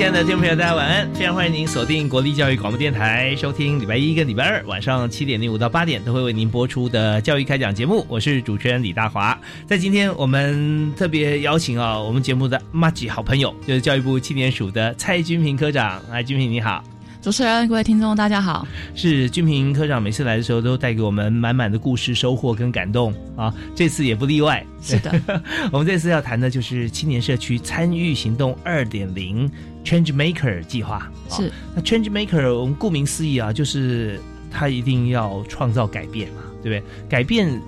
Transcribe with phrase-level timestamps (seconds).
[0.00, 1.12] 亲爱的听众朋友，大家晚安！
[1.12, 8.06] 非常欢迎您锁定国立教育广播电台，收听礼拜一跟礼拜二晚上七点零五到八点都会为您播出的教育开讲节目。
[8.08, 9.38] 我是主持人李大华。
[9.66, 16.00] 在今天，我们特别邀请啊，我们节目的马吉好朋友，就是教育部青年署的蔡君平科长。
[16.10, 16.82] 哎，君平你好。
[17.20, 18.66] 主持人，各位听众，大家好。
[18.94, 24.64] 是君平科长，每次来的时候都带给我们满满的故事、收获跟感动啊，这次也不例外。
[24.80, 29.50] 是的，我们这次要谈的就是青年社区参与行动二点零。
[29.84, 37.08] Change Maker 计划是那 Change Maker，我们顾名思义啊，就是他一定要创造改变嘛，对不对？
[37.08, 37.60] 改变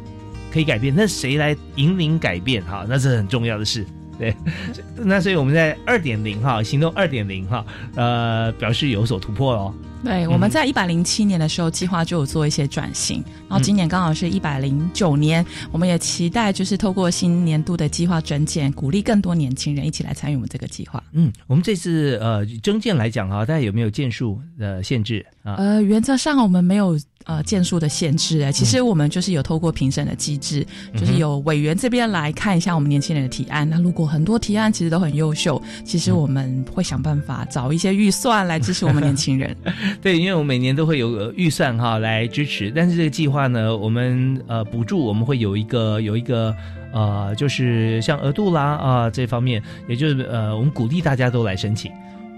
[0.52, 2.62] 可以改变，那谁来引领改变？
[2.64, 3.86] 哈，那是很重要的事。
[4.18, 4.34] 对，
[4.96, 9.74] 那所以我们在二点零哈，行动二点零哈，呃，表示有所突破哦。
[10.04, 21.00] 对，我们在一百零七年的时候计划就有做一些转型，然后今年刚好是一百零九年，我们也期待就是透过新年度的计划整建，鼓励更多年轻人一起来参与我们这个计划。
[21.12, 25.54] 嗯，我们这次呃征建来讲哈，大家有没有件数的限制啊？
[25.56, 26.98] 呃，原则上我们没有。
[27.24, 33.68] 呃，件数的限制哎，其实我们就是有透过评审的机制，就是有委员这边来看一下我们年轻人的提案。
[33.68, 39.56] 那如果很多提案其实都很优秀，其实我们会想办法找一些预算来支持我们年轻人。
[40.02, 46.54] 对，因为我们每年都会有预算哈来支持，但是这个计划呢，我们呃补助我们会有一个有一个
[46.92, 51.90] 呃，就是像额度啦啊这方面，也就是呃我们鼓励大家都来申请。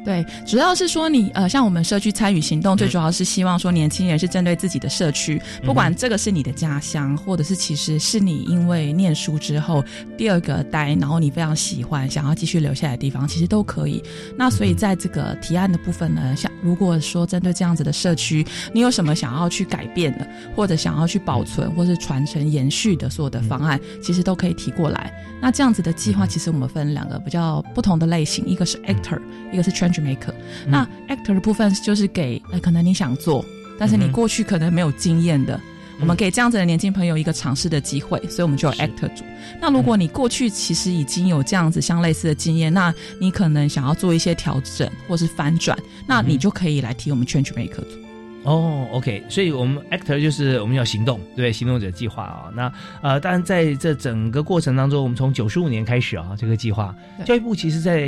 [0.04, 9.82] 对，主要是说你呃，像我们社区参与行动，最主要是希望说年轻人是针对自己的社区，不管这个是你的家乡，或者是其实是你因为念书之后
[10.18, 14.02] 第二个待，然后你非常喜欢想要继续留下来的地方，其实都可以。
[14.36, 25.12] 那所以在这个提案的部分呢，像如果说针对这样子的社区，你有什么想要去改变的，或者想要去保存或是传承延续的所有的方案，其实都可以提过来。
[25.40, 29.20] 那这样子的计划，其实我们分两个比较不同的类型，一个是 actor，
[29.52, 30.04] 一个是 change。
[30.04, 30.34] maker，
[30.66, 33.42] 那 actor 的部分就是给呃，可能你想做，
[33.78, 35.58] 但是你过去可能没有经验的，
[35.98, 39.24] 我们给这样子的年轻朋友一个尝试的机会，所以我们就有 actor 组。
[39.62, 47.98] 那如果你过去其实已经有这样子相类似的经验，那你可能想要做一些调整或是翻转，那你就可以来提我们 change maker 组。
[48.42, 52.52] 哦，OK，所以我们 actor 就是我们要行动，对，行动者计划啊。
[52.54, 56.94] 那呃，当然在这整个过程当中，我们从九十五年开始啊，这个计划，
[57.24, 58.06] 教育部其实在。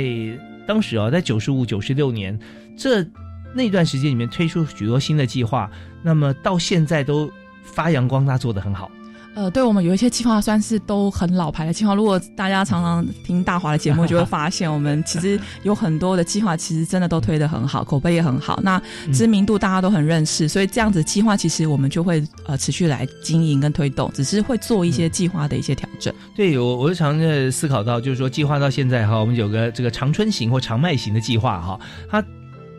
[0.67, 2.37] 当时啊，在九十五、九十六年
[2.77, 3.03] 这
[3.55, 5.71] 那段时间里面推出许多新的计划，
[6.03, 7.31] 那么到现在都
[7.63, 8.91] 发扬光大，做得很好。
[9.37, 11.93] 呃，对我们有一些计划算是都很老牌的计划。
[11.93, 18.59] 如果大家常常听大华的节目，就会发现我们其实 有很多的计划，其实真的都推得很好，口碑也很好。
[18.63, 18.81] 那
[19.13, 26.11] 知名度大家都很认识，所以这样子计划其实我们就会呃持续来经营跟推动，只是会做一些计划的一些调整。
[26.35, 32.23] 对我，我就常在思考到，就是说计划到现在哈，我们有个这个长春型或长麦型的计划哈，它。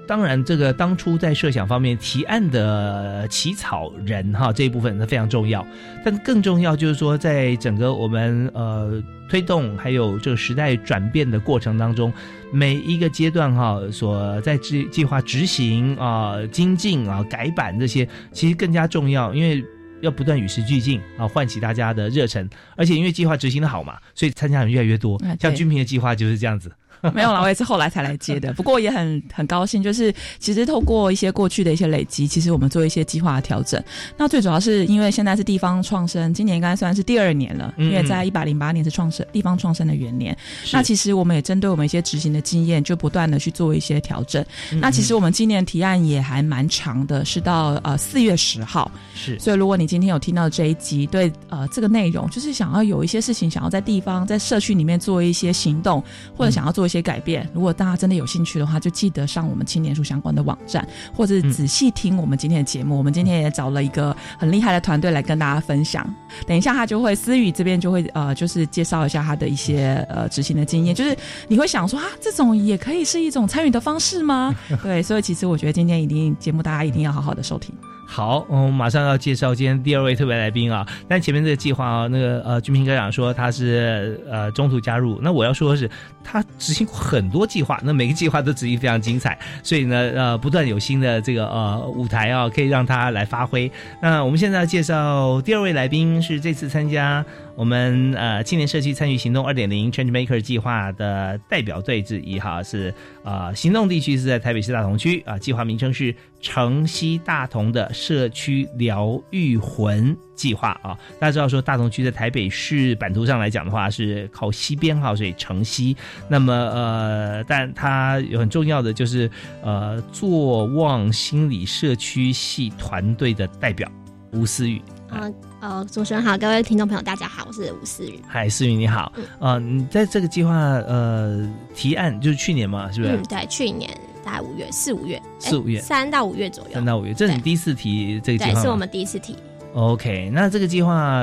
[0.08, 5.64] 当然，这个当初在设想方面提案的起草人哈这一部分是非常重要，
[6.02, 12.10] 但更重要就是说，在整个我们呃推动还有这个时代转变的过程当中，
[12.50, 19.62] 每一个阶段哈所在计计划执行啊、精进啊、改版这些，其实更加重要，因为
[20.00, 26.72] 要不断与时俱进啊，唤起大家的热忱，而且因为计划执行的好嘛，所以参加人越来越多，像军平的计划就是这样子。
[27.14, 28.52] 没有了，我也是后来才来接的。
[28.54, 33.82] 不过也很很高兴，就是其实透过一些过去的一些累积，其实我们做一些计划的调整。
[34.16, 40.36] 那最主要是因为现在是地方创生，今年应该算是第二年了，因为在一百零八年是创生地方创生的元年。
[40.72, 44.44] 那其实我们也针对我们一些执行的经验，就不断的去做一些调整。
[44.80, 48.90] 那其实我们今年提案也还蛮长的，是到呃四月十号。
[49.14, 56.02] 是，所以如果你今天有听到这一集，对呃这个内容，就是想要有一些事情想要在地方在社区里面做一些行动，
[56.36, 56.87] 或者想要做。
[56.88, 57.46] 一些改变。
[57.52, 62.96] 如果大家真的有兴趣的话，就记得上我们青年书相关的网站，或者仔细听我们今天的节目。
[62.96, 66.02] 我们今天也找了一个很厉害的团队来跟大家分享。
[66.46, 70.94] 等一下，他就会思雨这边就会呃，就是介绍一下他的一些呃执行的经验。
[70.94, 71.14] 就是
[71.46, 74.56] 你会想说啊，这种也可以是一种参与的方式吗？
[74.82, 77.74] 对，所以其实我觉得今天一定节目大家一定要好好的收听。
[78.10, 80.84] 好，我们马上要介绍今天第二位特别来宾啊。
[81.06, 85.88] 但前面这个计划啊，那个呃，军平科长说他是呃中途加入，那我要说的是，
[86.24, 93.70] 他执行过很多计划，那每个计划都执行非常精彩，所以呢，呃，不断有新的这个呃舞台啊，可以让他来发挥。
[94.00, 97.22] 那我们现在要介绍第二位来宾是这次参加。
[97.58, 102.94] 我们呃青年社区参与行动二点零 Change Maker 计划的代表队之一哈是
[103.24, 115.96] 啊行动地区是在台北市大同区啊计划名称是城西大同的社区疗愈魂计划啊大家知道说大同区在台北市版图上来讲的话是靠西边哈所以城西。
[116.28, 119.28] 那么呃但它有很重要的就是
[119.64, 123.90] 呃坐望心理社区系团队的代表。
[124.32, 125.30] 吴思雨啊。
[125.60, 128.20] 呃，主持人好，各位听众朋友，大家好，我是吴思雨。
[128.26, 129.12] 嗨，思雨你好。
[129.40, 133.16] 呃，你在这个计划呃提案就是去年嘛，是不是？
[133.16, 133.90] 嗯，对，去年
[134.24, 136.70] 大概五月四五月，四五月，三到五月左右。
[136.74, 138.54] 三到五月，这是你第一次提这个计划？
[138.54, 139.34] 对，是我们第一次提。
[139.74, 141.18] OK，那这个计划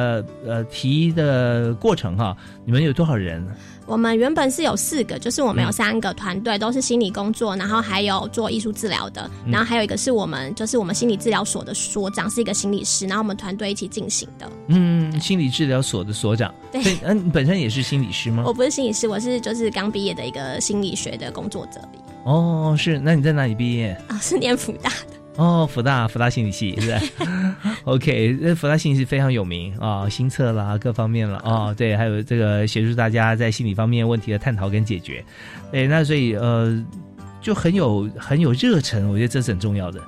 [0.46, 3.46] 呃提的过程哈，你们有多少人？
[3.86, 14.50] 我们原本是有四个，就是我们有三个团队，都是心理工作，然后还有做艺术治疗的，然后还有一个是我们就是我们心理治疗所的所长是一个心理师，然后我们团队一起进行的。
[14.68, 18.44] 嗯，心理治疗所的所长，对，嗯，你本身也是心理师吗？
[18.46, 21.80] 我不是心理师，我是就是刚毕业的一个心理学的工作者。
[22.24, 23.96] 哦，是，那你在哪里毕业？
[24.08, 25.15] 啊，是念福大的。
[25.38, 27.02] 哦，福大福大心理系是吧？
[27.84, 35.24] OK，那福大心理系非常有名啊，心测啦各方面了啊，对，还有这个协助大家在心理方面问题的探讨跟解决，
[35.74, 36.84] 哎，那所以呃
[37.42, 40.00] 就很有很有热忱，我觉得这是很重要的。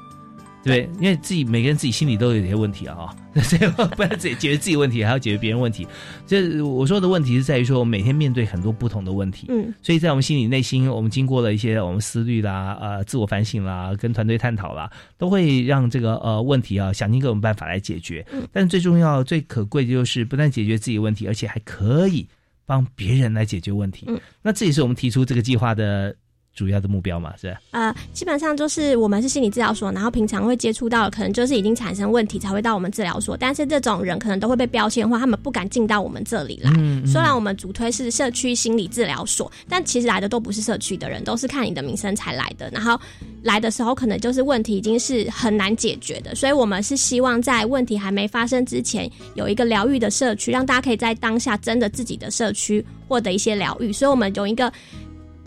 [0.67, 5.87] 对，因为自己每个人自己心里都有一些问题啊，所以 不要自己解决自己问题，还要解决别人问题。
[6.27, 18.25] 这我说的问题是在于说，我们每天面对很多不同的问题，嗯，所以在我们心里内心，我们经过了一些我们思虑啦、呃自我反省啦、跟团队探讨啦，都会让这个呃问题啊想尽各种办法来解决。
[18.33, 22.27] 嗯，但最重要、最可贵的就是不但解决自己问题，而且还可以
[22.65, 24.05] 帮别人来解决问题。
[24.09, 26.15] 嗯，那这也是我们提出这个计划的。
[26.57, 36.71] 主要的目标嘛，是呃，基本上就是我们是心理治疗所，然后平常会接触到，可能就是已经产生问题才会到我们治疗所，但是这种人可能都会被标签化，他们不敢进到我们这里来。
[36.75, 42.71] 嗯虽然我们主推是社区心理治疗所，但其实来的都不是社区的人，都是看你的名声才来的。
[42.71, 42.99] 然后
[43.43, 53.93] 来的时候，可能就是问题已经是很难解决的，所以我们是希望在问题还没发生之前，有一个疗愈的社区，让大家可以在当下真的自己的社区获得一些疗愈。
[53.93, 54.73] 所以我们有一个。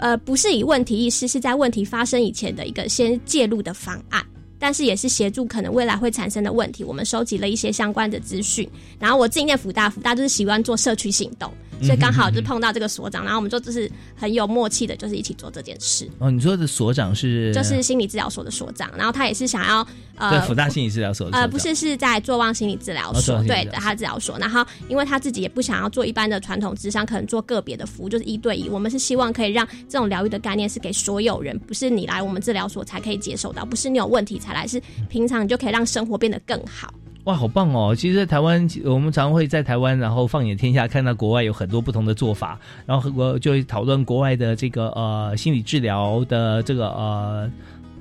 [0.00, 4.24] 呃，不是以问题意识，是在问题发生以前的一个先介入的方案，
[4.58, 6.82] 但是也是协助可能未来会产生的问题。
[6.82, 8.68] 我们收集了一些相关的资讯，
[8.98, 11.52] 然后我自己念福大，福大就是喜欢做社区行动。
[11.82, 16.08] 所以刚好就碰到这个所长，然后我们就就是很有默契的，就是一起做这件事。
[16.18, 17.52] 哦，你说的所长是？
[17.54, 19.86] 就是心理治疗所的所长，然后他也是想要
[20.16, 24.38] 呃，对福大心理治疗所呃，不是是在坐望心理治疗所，对的，他治疗所。
[24.38, 28.68] 然后因为他自己也不想要做一般的传统智商，可能做个别的服务，就是一对一。
[28.68, 36.92] 我们是希望可以让这种疗愈的概念是给所有人，不是你来我们治疗所才可以接受到，不是你有问题才来，是平常你就可以让生活变得更好。
[37.24, 37.94] 哇，好棒哦！
[37.94, 47.50] 其实，在台湾，我们常会在台湾，然后放眼天下，看到国外有很多不同的做法，然后我就会讨论国外的这个呃心理治疗的这个呃。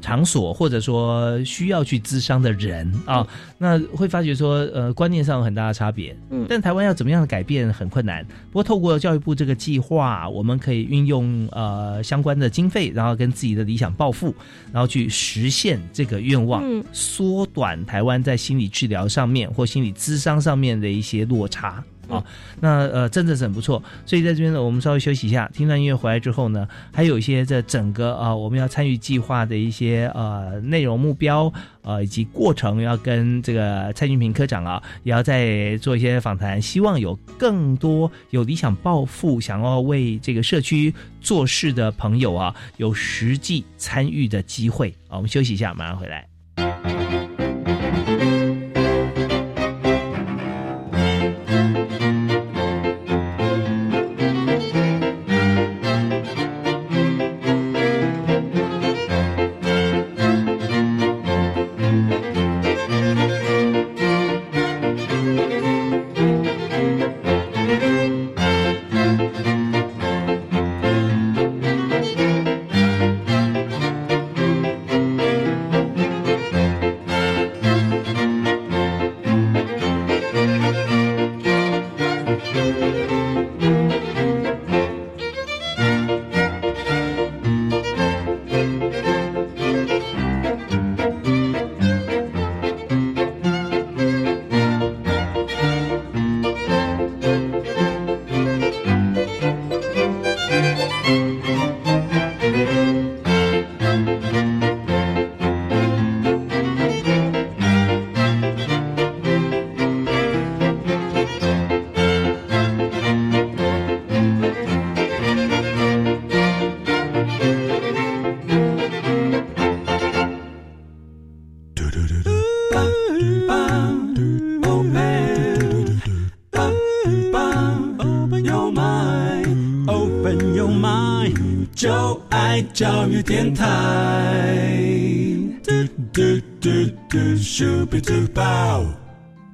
[0.01, 3.25] 场所或者说需要去咨商的人啊，
[3.57, 6.15] 那会发觉说，呃，观念上有很大的差别。
[6.29, 8.25] 嗯，但台湾要怎么样的改变很困难。
[8.25, 14.33] 不过透过教育部这个计划，我们可以运用呃相关的经费，然后跟自己的理想抱负，
[14.71, 21.83] 然后去实现这个愿望，缩短台湾在心理治疗上面或心理咨商上面的一些落差。
[22.09, 22.23] 啊，
[22.59, 23.81] 那呃，真的是很不错。
[24.05, 31.51] 所以在这边呢，我们稍微休息一下，听段音乐回来之后呢，还有一些这整个啊，我们要参与计划的一些呃内容目标
[31.83, 36.61] 呃以及过程，要跟这个蔡俊平科长啊，也要再做一些访谈。
[36.61, 44.89] 希望有更多有理想抱负、想要为这个社区做事的朋友啊，有实际参与的机会。
[45.07, 46.27] 啊，我们休息一下，马上回来。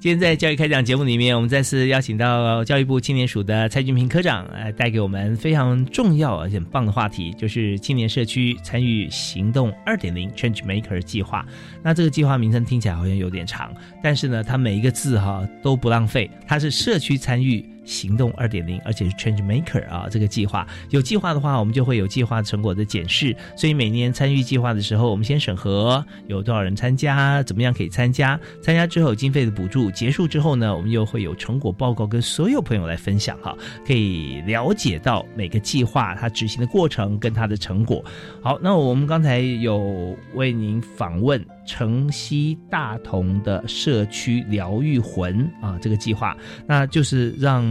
[0.05, 11.43] 今天在教育开讲节目里面，我们再次邀请到教育部青年署的蔡俊平科长，来带给我们非常重要而且很棒的话题，就是青年社区参与行动二点零 Change Maker 计划。
[11.81, 17.65] 那这个计划名称听起来好像有点长，但是呢，它每一个字哈都不浪费，它是社区参与。
[17.85, 23.35] 行动二点零，而且是 Change Maker 啊，这个计划有计划的话，我们就会有计划成果的检视。
[23.55, 38.03] 所以每年参与计划的时候，我们先审核有多少人参加，怎么样可以参加，参加之后经费的补助结束之后呢，我们又会有成果报告跟所有朋友来分享哈，可以了解到每个计划它执行的过程跟它的成果。
[38.41, 41.45] 好，那我们刚才有为您访问。
[41.65, 47.63] 城西大同的社区疗愈魂啊，这个计划，那就是让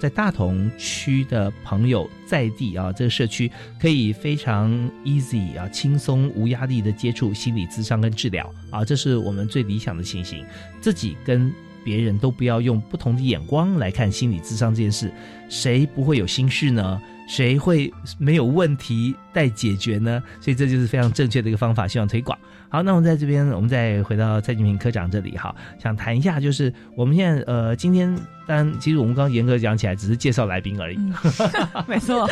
[0.00, 4.70] 在大同区的朋友在地啊，这个社区可以非常
[5.04, 10.44] easy 啊，轻松无压力的接触心理咨商跟治疗啊，这是我们最理想的情形。
[10.80, 11.52] 自己跟
[11.84, 15.12] 别人都不要用不同的眼光来看心理咨商这件事，
[15.48, 17.00] 谁不会有心事呢？
[17.28, 20.20] 谁会没有问题待解决呢？
[20.40, 22.36] 所以这就是非常正确的一个方法，希望推广。
[22.70, 28.14] 好，那我们在这边，我们再回到蔡金平科长这里哈，想谈一下，就是我们现在呃，今天
[28.46, 30.98] 当然其实我们刚刚严格讲起来，只是介绍来宾而已，
[31.88, 32.24] 没错，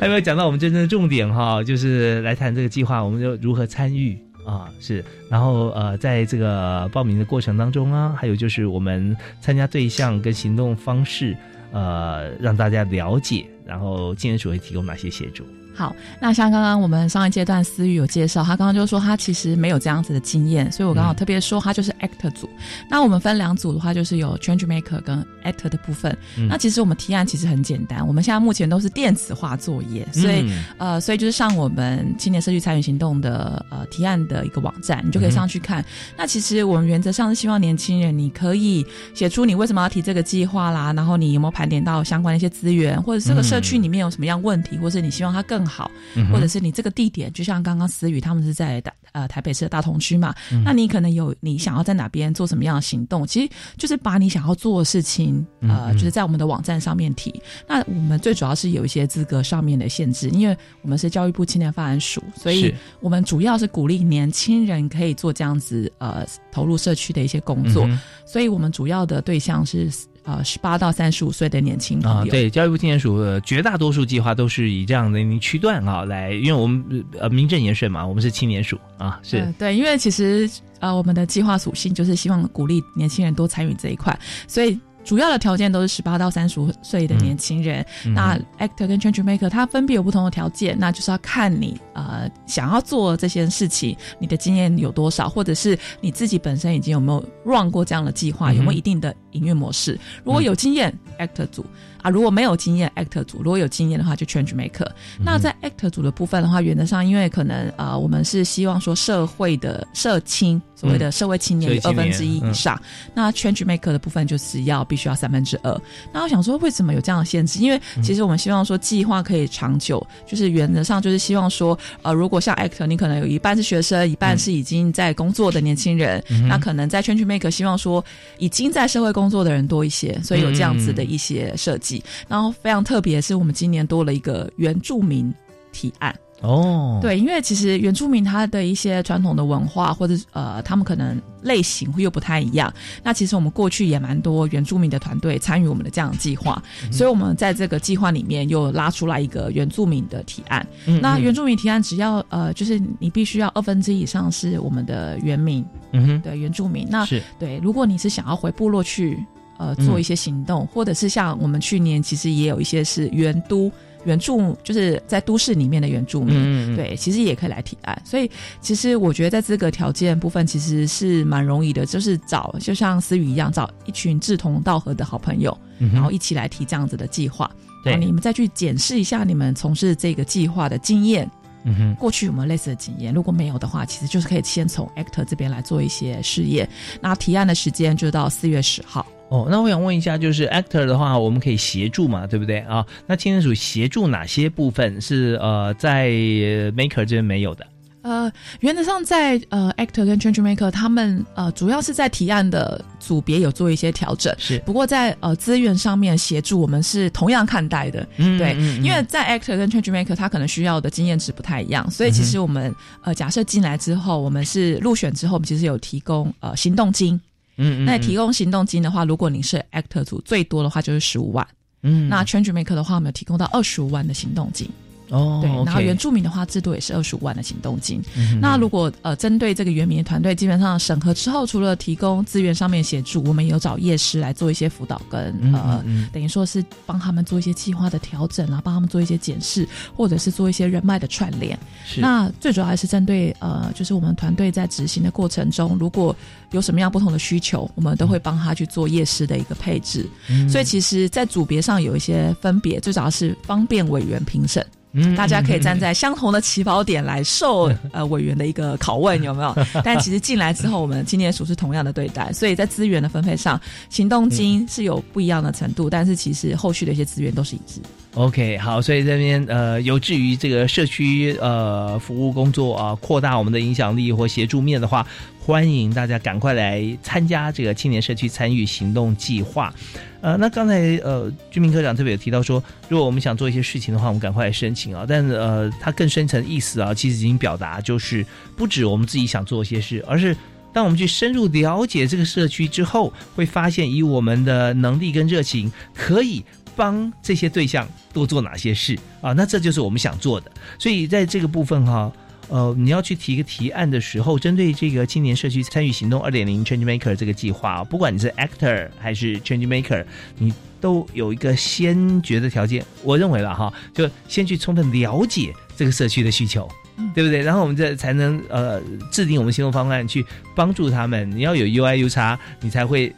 [0.00, 4.68] 还没有讲到我们真正的重点哈，就是来谈这个计划，我们就如何参与啊？
[4.80, 11.36] 是，然后呃，在这个报名的过程当中啊，还有就是我们参加对象跟行动方式，
[11.70, 13.46] 呃，让大家了解。
[13.64, 15.42] 然后，青年署会提供哪些协助？
[15.74, 22.48] 好，那像刚刚我们上一阶段思雨有介绍，他刚刚就说他其实没有这样子的经验，所以我刚好特别说他就是 actor 组。
[22.88, 26.16] 那我们分两组的话，就是有 change maker 跟 actor 的部分。
[26.48, 35.84] 那其实我们提案其实很简单，我们现在目前都是电子化作业，所以呃，所以就是上我们青年社区参与行动的呃提案的一个网站，你就可以上去看。
[36.16, 45.63] 那其实我们原则上是希望年轻人你可以写出你为什么要提这个计划啦，然后你有没有盘点到相关的一些资源，或者这个社区里面有什么样问题，或是你希望它更。
[45.64, 45.90] 好，
[46.32, 57.34] 或者是你这个地点，就像刚刚思雨他们是在大呃台北市的大同区嘛，那你可能有你想要在哪边做什么样的行动，其实就是把你想要做的事情，呃，就是在我们的网站上面提。
[57.68, 67.88] 那我们最主要是有一些资格上面的限制，因为我们是教育部青年发展署，所以我们主要是鼓励年轻人可以做这样子呃投入社区的一些工作，
[68.26, 69.90] 所以我们主要的对象是。
[70.24, 80.50] 呃，十八到三十五岁的年轻朋友，对教育部青年署绝大多数计划都是以这样的年龄区段啊来，因为我们呃名正言顺嘛，我们是青年署啊，是对，因为其实
[80.80, 84.78] 呃我们的计划属性就是希望鼓励年轻人多参与这一块，所以。
[85.04, 87.84] 主要的条件都是十八到三十五岁的年轻人。
[88.14, 99.96] 那 actor 跟 change maker 它分别有不同的条件，那就是要看你呃想要做这些事情，你的经验有多少，或者是你自己本身已经有没有 run 过这样的计划，有没有一定的营运模式。
[100.24, 101.64] 如果有经验，actor 组。
[102.04, 104.86] 啊，如果没有经验，act 组；如果有经验的话，就 change maker。
[105.18, 112.78] 那在 act 组的部分的话，原则上，因为可能呃，我们是希望说社会的社青，所谓的社会青年有二分之一以上。
[113.14, 115.80] 那 change maker 的部分就是要必须要三分之二。
[116.12, 117.58] 那我想说，为什么有这样的限制？
[117.58, 128.04] 因为其实我们希望说计划可以长久，就是原则上就是希望说，呃，如果像 act，你可能有一半是学生，一半是已经在工作的年轻人，那可能在 change maker 希望说
[128.36, 132.02] 已经在社会工作的人多一些，所以有这样子的一些设计。
[132.28, 135.32] 然后非常特别，是我们今年多了一个原住民
[135.72, 136.98] 提案哦。
[137.00, 142.72] 对，因为其实原住民他的一些传统的文化，或者呃，他们可能类型又不太一样。
[143.02, 150.66] 那其实我们过去也蛮多原住民的团队参与我们的这样的计划，所以我们在这个计划里面又拉出来一个原住民的提案。
[151.00, 156.86] 那原住民提案只要呃，就是你必须要二分之以上是我们的原民，嗯哼，对原住民。
[156.90, 159.18] 那是对，如果你是想要回部落去。
[159.56, 163.70] 呃，做一些行动，或者是像我们去年其实也有一些是原都
[164.04, 168.00] 原住，就是在都市里面的原住民，对，其实也可以来提案。
[168.04, 168.30] 所以
[168.60, 175.56] 其实我觉得在资格条件部分其实是蛮容易的，就是找就像思雨一样，找一群志同道合的好朋友，
[175.92, 177.50] 然后一起来提这样子的计划。
[177.82, 181.30] 对，你们再去检视一下你们从事这个计划的经验。
[181.66, 183.12] 嗯哼，过去有没有类似的经验？
[183.14, 186.68] 如果没有的话，其实就是可以先从 actor 这边来做一些试验。
[187.00, 189.06] 那提案的时间就到四月十号。
[189.30, 192.84] 哦，那我想问一下，就是 actor 的话，我们可以协助嘛，对不对啊？
[193.06, 197.66] 那青年署协助哪些部分是呃在 maker 这边没有的？
[198.02, 204.32] 呃，原则上在呃，actor 跟 change maker 他们呃，主要是在提案的组别有做一些调整。
[204.36, 208.06] 是，不过在呃资源上面协助，我们是同样看待的。
[208.18, 217.18] 嗯对，因为在 actor 跟 change maker 他可能需要的经验值不太一样，所以其实我们、呃，假设进来之后，我们是入选之后，我们其实有提供呃行动金。
[217.56, 221.46] 嗯嗯，那提供行动金的话，如果你是 actor 组，最多的话就是十五万。
[221.82, 224.68] 嗯那 change maker 的话，我们有提供到二十五万的行动金。
[225.14, 228.02] 哦，对，然后原住民的话，制度也是二十五万的行动金。
[228.16, 235.82] 嗯那如果呃针对这个原民的团队，基本上审核之后，除了提供资源上面协助，我们也有找夜师来做一些辅导跟嗯呃。
[235.86, 239.66] 嗯等于说是帮他们做一些计划的调整啊，帮他们做一些检视，
[239.96, 241.58] 或者是做一些人脉的串联。
[241.96, 246.14] 那最主要还是针对呃，就是我们团队在执行的过程中，如果
[246.50, 250.08] 有什么样不同的需求，我们都会帮他去做夜师的一个配置。
[250.28, 254.64] 嗯所以其实，在组别上有一些分别，最主要是方便委员评审。
[254.94, 259.54] 嗯大家可以站在相同的起跑点来受 呃委员的一个拷问，有没有？
[259.84, 263.60] 但其实进来之后，我们青年属是同样的对待，所以在资源的分配上，
[263.90, 267.80] 行动金是有不一样的程度，但是其实后续的一些资源都是一致。
[268.14, 275.04] OK，好，所以这边呃，有志于这个社区呃服务工作啊、扩大我们的影响力或协助面的话，
[275.40, 279.74] 欢迎大家赶快来参加这个青年社区参与行动计划。
[280.20, 285.04] 呃，那刚才呃，居民科长特别有提到说，如果我们想做一些事情的话，我们赶快来申请啊。
[285.08, 288.24] 但是呃，它更深层意思啊，其实已经表达就是
[288.56, 290.36] 不止我们自己想做一些事，而是
[290.72, 296.44] 当我们去深入了解这个社区之后，会发现以我们的能力跟热情，可以
[296.76, 299.32] 帮这些对象多做哪些事啊？
[299.32, 300.50] 那这就是我们想做的。
[300.78, 302.12] 所以在这个部分哈、
[302.48, 310.04] 呃，你要去提一个提案的时候，针对这个青年社区参与行动二点零 Change Maker 这个计划，不管你是 Actor 还是 Change Maker，
[310.38, 312.84] 你都有一个先决的条件。
[313.02, 316.68] 我认为了哈，就先去充分了解这个社区的需求。
[317.12, 317.42] 对不对？
[317.42, 321.28] 然后我们这才能呃制定我们行动方案，去帮助他们。
[321.32, 323.12] 你要有 UI U 叉，你才会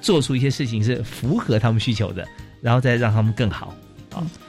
[0.00, 2.24] 做出一些事情是符合他们需求的，
[2.60, 3.74] 然后再让他们更好。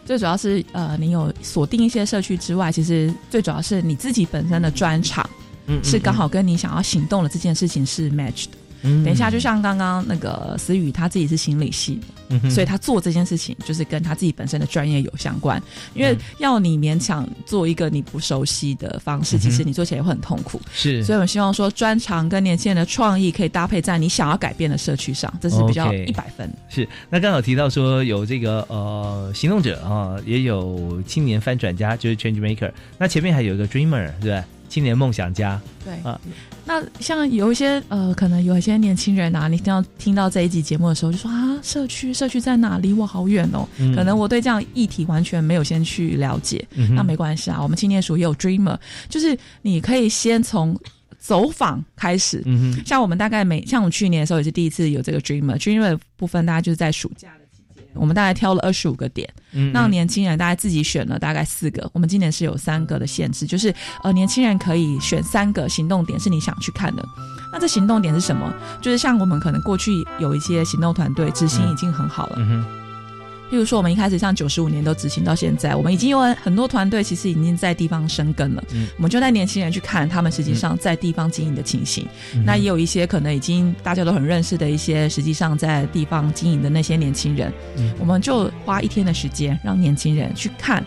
[0.06, 5.30] 最主要是呃，你有锁定一些社区之外，其实最主要是你自己本身的专长
[5.66, 8.52] 嗯是刚好跟你想要行动的这件事情是 match 的。
[8.88, 15.62] 嗯等一下，就像刚刚那个思雨，他自己是心理系的，嗯所以他做这件事情就是跟他自己本身的专业有相关。
[15.94, 20.62] 因为要你勉强做一个你不熟悉的方式，嗯其实你做起来会很痛苦。
[20.74, 26.50] 是所以我们希望说，专长跟年轻人的创意可以搭配在你想要改变的社区上，这是比较一百分。
[26.70, 32.72] 是，那刚好提到说有这个呃行动者啊，也有青年翻转家，就是 Change Maker。
[32.98, 34.46] 那前面还有一个 Dreamer，对吧？
[34.70, 36.20] 青年梦想家对啊，
[36.66, 42.78] 那像有一些呃，可能有一些年轻人啊，你听到听到这一集节目的时候，就说啊，社区社区在哪？
[42.78, 43.68] 离我好远哦。
[43.80, 47.62] 嗯可能我对这样议题完全没有先去了解，嗯那没关系啊。
[47.62, 48.78] 我们青年署也有 Dreamer，
[49.10, 50.78] 就是你可以先从
[51.18, 52.42] 走访开始。
[52.46, 57.47] 嗯哼，像我们大概每像我们去年的时候也是第一次有这个 Dreamer，Dreamer 部分大家就是在暑假的
[58.00, 61.90] 我们大概挑了二十五个点，嗯让年轻人大概自己选了大概四个。
[61.94, 67.04] 我们今年是有三个的限制，就是呃年轻人可以选三个行动点是你想去看的。
[67.52, 68.54] 那这行动点是什么？
[68.82, 72.38] 就是像我们可能过去有一些行动团队执行已经很好了，
[73.50, 78.64] 譬如说我们一开始像九十五年都执行到现在，我们已经有很多团队其实已经在地方生根了。
[78.74, 82.06] 嗯我们就带年轻人去看他们实际上在地方经营的情形。
[82.36, 90.86] 嗯那也有一些可能已经大家都很认识的一些，实际上在地方经营的那些年轻人，嗯我们就花一天的时间让年轻人去看。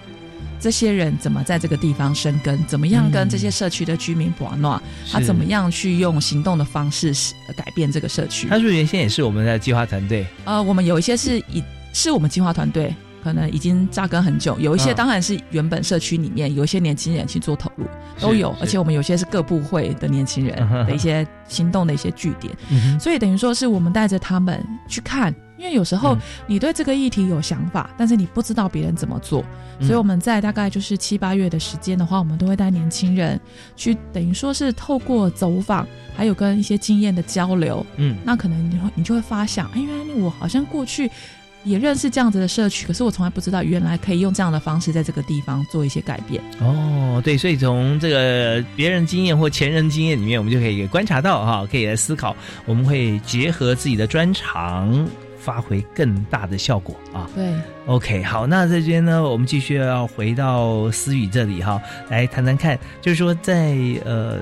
[0.63, 2.63] 这些人怎么在这个地方生根？
[2.67, 4.79] 怎么样跟这些社区的居民玩闹？
[5.11, 7.15] 他怎么样去用行动的方式
[7.57, 8.47] 改变这个社区？
[8.47, 10.27] 他是不是原先也是我们的计划团队？
[10.45, 14.95] 呃，我们有一些是以是我们计划团队，可能已经扎根很久；有一些嗯。
[14.95, 17.85] 当然是原本社区里面有一些年轻人去做投入，
[18.21, 18.55] 都有。
[18.61, 25.35] 而且我们有些是各部会的年轻人的一些行动的一些据点，嗯所以等于说是我们带着他们去看。
[25.59, 26.19] 因为有时候嗯。
[26.47, 29.45] 你对这个议题有想法，但是你不知道别人怎么做，
[29.79, 29.87] 嗯。
[29.87, 33.39] 所以我们在大概就是七八月的时间的话，我们都会带年轻人
[33.77, 38.17] 去，等于说是透过走访，还有跟一些经验的交流，嗯。
[38.25, 41.11] 那可能你会你就会发想，哎，原来我好像过去
[41.65, 46.43] 也认识这样子的社区，可是我从来不知道原来可以用这样的方式在这个地方做一些改变。
[46.61, 55.09] 哦，对，所以从这个别人经验或前人经验里面，我们就可以观察到哈，可以来思考，我们会结合自己的专长，
[55.41, 57.29] 发挥更大的效果啊。
[57.35, 57.53] 对
[57.87, 63.75] ，OK，好，那这边呢，我们继续要回到思雨这里哈，来谈谈看，就是说在
[64.05, 64.39] 呃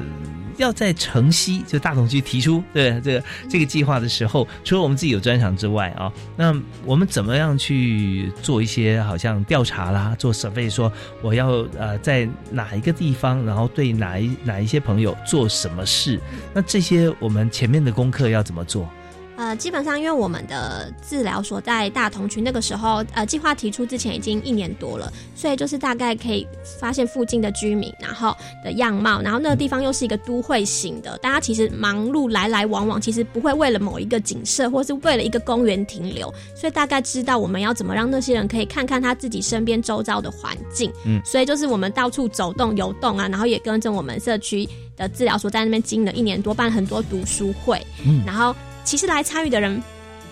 [0.57, 6.53] 要在城西就大同区提出对这个这个计划的时候，除了我们自己有专长之外啊，那
[6.85, 16.19] 我们怎么样去做一些好像调查啦，做 survey 说我要呃在哪一个地方，然后对哪一哪一些朋友做什么事？
[16.53, 18.89] 那这些我们前面的功课要怎么做？
[19.38, 26.44] 呃，基本上因为我们的治疗所在大同区，那个时候呃计划提出之前已经一年多了，所以就是大概可以
[26.81, 40.92] 发现附近的居民，然后的样貌，然后那个地方又是一个都会型的，大家其实忙碌来来往往，其实不会为了某一个景色或是为了一个公园停留，所以大概知道我们要怎么让那些人可以看看他自己身边周遭的环境。
[41.05, 48.53] 嗯，所以就是我们到处走动游动啊，然后也跟着我们社区的治疗所在那边经营了一年多，办了很多读书会，嗯，然后。
[48.88, 49.83] 其实来参与的人，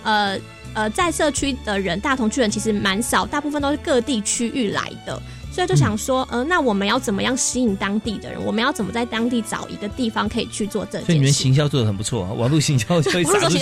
[0.03, 0.39] 呃
[0.73, 5.21] 呃，在社区的人，大同区人其实蛮少，大部分都是各地区域来的。
[5.53, 8.43] 所以就想说，呃，那我们要怎么样吸引当地的人？
[8.45, 11.07] 我们要怎么在当地找一个地方可以去做这件事？
[11.07, 13.59] 所以你们行销做的很不错啊，网络行销可以撒出去，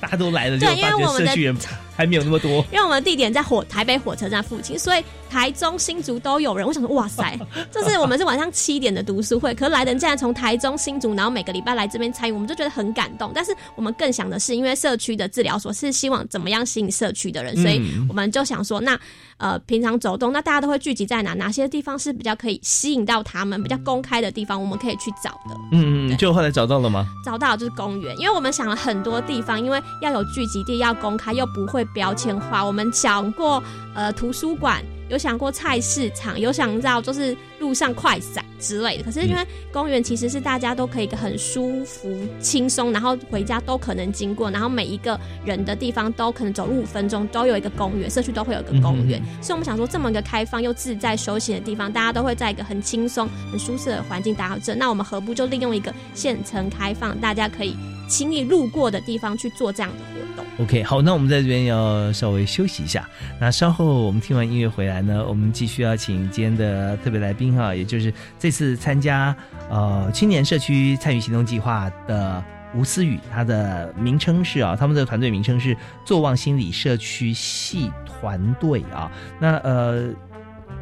[0.00, 1.56] 大家都来了，对，因为我们的社区人
[1.94, 2.64] 还没有那么多。
[2.72, 6.66] 因为我们的地点在火台北火车站附近，所以台中新竹都有人。
[6.66, 7.38] 我想说，哇塞，
[7.72, 13.32] 就是我们是晚上七点的读书会，可是来的人竟然从台中新竹，然后每个礼拜来这边参与，我们就觉得很感动。
[13.34, 18.98] 但是我们更想的是，因为社区的治疗所是希望怎么样吸引社区的人，所以我们就想说，那。
[19.38, 21.34] 呃，平常走动，那大家都会聚集在哪？
[21.34, 24.58] 哪些地方是比较可以吸引到他们、比较公开的地方？
[24.58, 25.54] 我们可以去找的。
[25.72, 27.06] 嗯嗯，就后来找到了吗？
[27.22, 32.64] 找到就是公园，因为我们想了很多地方，因为要有聚集地，要公开，又不会标签化。
[32.64, 33.62] 我们想过，
[33.94, 34.82] 呃，图书馆。
[35.08, 39.04] 有想过菜市场，有想到就是路上快闪之类的。
[39.04, 49.22] 可是因为公园其实是大家都可以很舒服、轻松，然后回家都可能经过，然后每一个人的地方都可能走路五分钟都有一个公园，社区都会有一个公园。
[49.40, 54.76] 所以我们想说，这么一个开放又自在休闲的地方，大家都会在一个很轻松、很舒适的环境打好针。
[54.78, 57.76] 那我们何不就利用一个县城开放，大家可以
[58.08, 63.06] 轻易路过的地方去做这样的活动？OK，好，那我们在这边要稍微休息一下。
[63.38, 69.36] 那稍后我们听完音乐回来呢，我们继续要请今天的特别来宾哈，也就是这次参加
[69.68, 72.42] 呃青年社区参与行动计划的
[72.74, 79.12] 吴思雨，他的名称是啊，他们的团队名称是坐望心理社区系团队啊。
[79.38, 80.08] 那呃，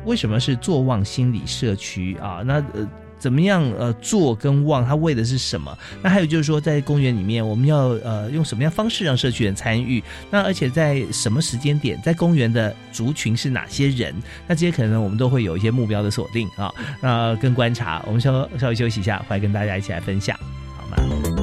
[0.05, 2.43] 为什么是坐望心理社区啊？
[2.45, 2.89] 那呃。
[3.25, 3.65] 怎么样？
[3.79, 5.75] 呃，做跟望，它为的是什么？
[6.03, 10.05] 那还有就是说，在公园里面，我们要呃用什么样方式让社区人参与？
[10.31, 14.15] 那而且在什么时间点，在公园的族群是哪些人？
[14.47, 18.05] 那这些可能我们都会有一些目标的锁定啊，那跟观察。
[18.07, 20.39] 我们稍稍微休息一下，回来跟大家一起来分享，
[20.77, 21.34] 好吗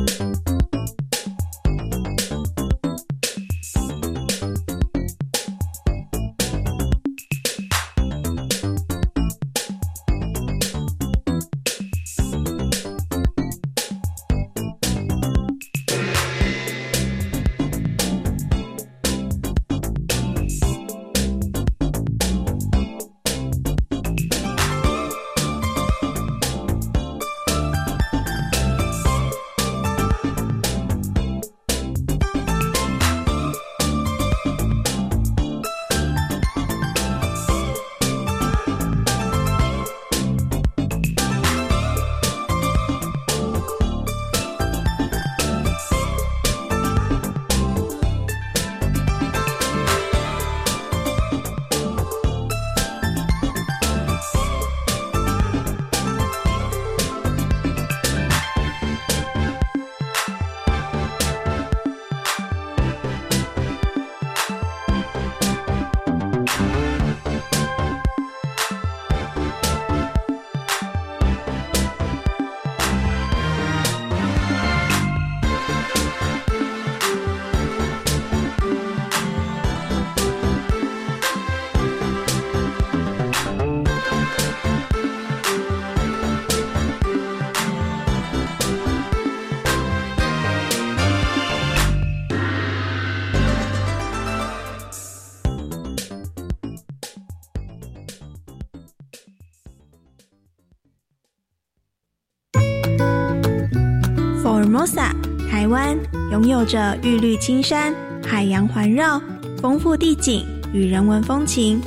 [106.61, 107.91] 拥有着玉绿青山、
[108.23, 109.19] 海洋环绕、
[109.59, 111.81] 丰富地景与人文风情。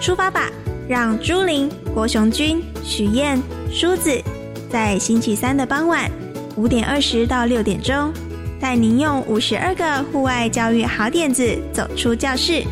[0.00, 0.50] 出发吧，
[0.88, 4.20] 让朱琳、郭雄君、许燕、梳子
[4.68, 6.10] 在星期三的傍晚
[6.56, 8.12] 五点二十到六点钟，
[8.60, 12.64] 带您用五十二个户外教育好点子走出教室，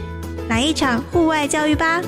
[0.48, 2.02] 来一场户外教育吧！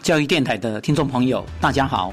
[0.00, 2.12] 教育电台的听众朋友，大家好，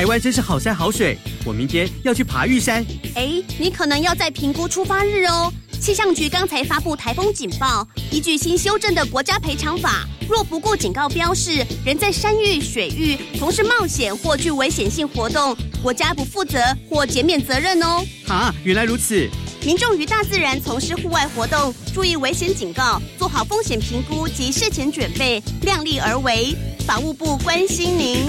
[0.00, 2.82] 台湾真是好山好水，我明天要去爬玉山。
[3.16, 5.52] 哎，你可能要在评估出发日哦。
[5.78, 16.58] 气象局刚才发布台风警报，依据新修正的国家赔偿法，若不顾警告标示，人在山域、水域从事冒险或具危险性活动，国家不负责
[16.88, 18.02] 或减免责任哦。
[18.26, 19.28] 啊，原来如此。
[19.66, 26.56] 民众于大自然从事户外活动，注意危险警告，做好风险评估及事前准备，量力而为。
[26.86, 28.24] 法务部关心您。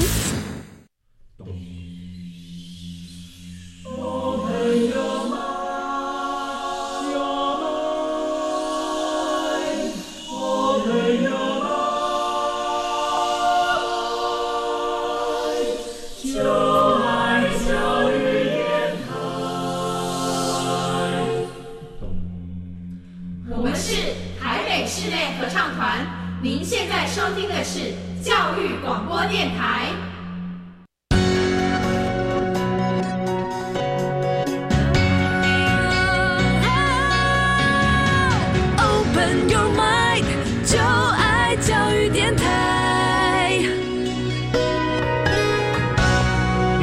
[27.13, 27.93] 收听的是
[28.23, 29.89] 教育广播电台。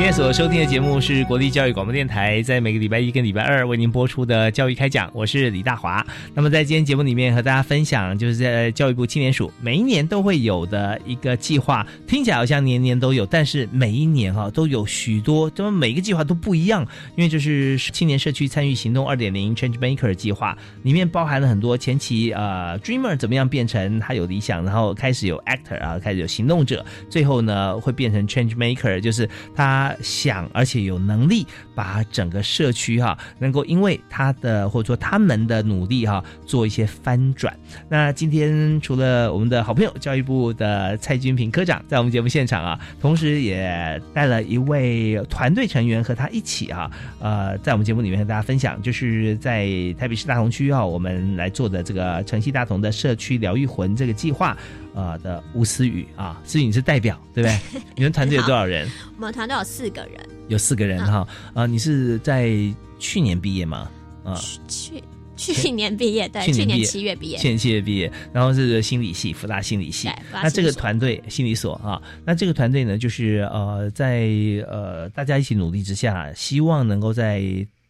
[0.09, 6.03] 天所收听的节目是国立教育广播电台在每个礼拜一跟礼拜二为您播出的教育开讲，我是李大华。
[6.33, 16.81] 那么在今天节目里面和大家分享，就是在教育部青年署每一年都会有的一个计划，听起来好像年年都有，但是每一年哈、都有许多，怎么每个计划都不一样，
[17.14, 37.57] 因为就是青年社区参与行动二点零 Change Maker 计划里面包含了很多前期呃 Dreamer 怎么样变成他有理想，然后开始有 Actor 啊，开始有行动者，最后呢会变成 Change Maker，就是他想而且有能力把整个社区哈、能够因为他的或者说他们的努力哈、做一些翻转。
[37.89, 49.67] 那今天除了我们的好朋友教育部的蔡君平科长在我们节目现场啊，同时也带了一位团队成员和他一起啊，呃，在我们节目里面和大家分享，就是在
[49.99, 54.57] 台北市大同区啊，我们来做的这个城西大同的社区疗愈魂这个计划。
[54.99, 57.81] 呃的吴思雨啊，思雨你是代表对不对？
[57.95, 58.89] 你们团队有多少人？
[59.17, 61.27] 我们团队有四个人，有四个人哈。
[61.55, 62.51] 啊、你是在
[62.99, 63.89] 去年毕业吗？
[64.25, 64.35] 啊、
[64.67, 65.01] 去
[65.37, 70.11] 去年毕业，对，去年七月毕业，去年七月毕业，然后是心理系，福大心理系。
[70.33, 74.29] 那这个团队心理所啊，那这个团队呢，就是呃，在
[74.69, 77.41] 呃大家一起努力之下，希望能够在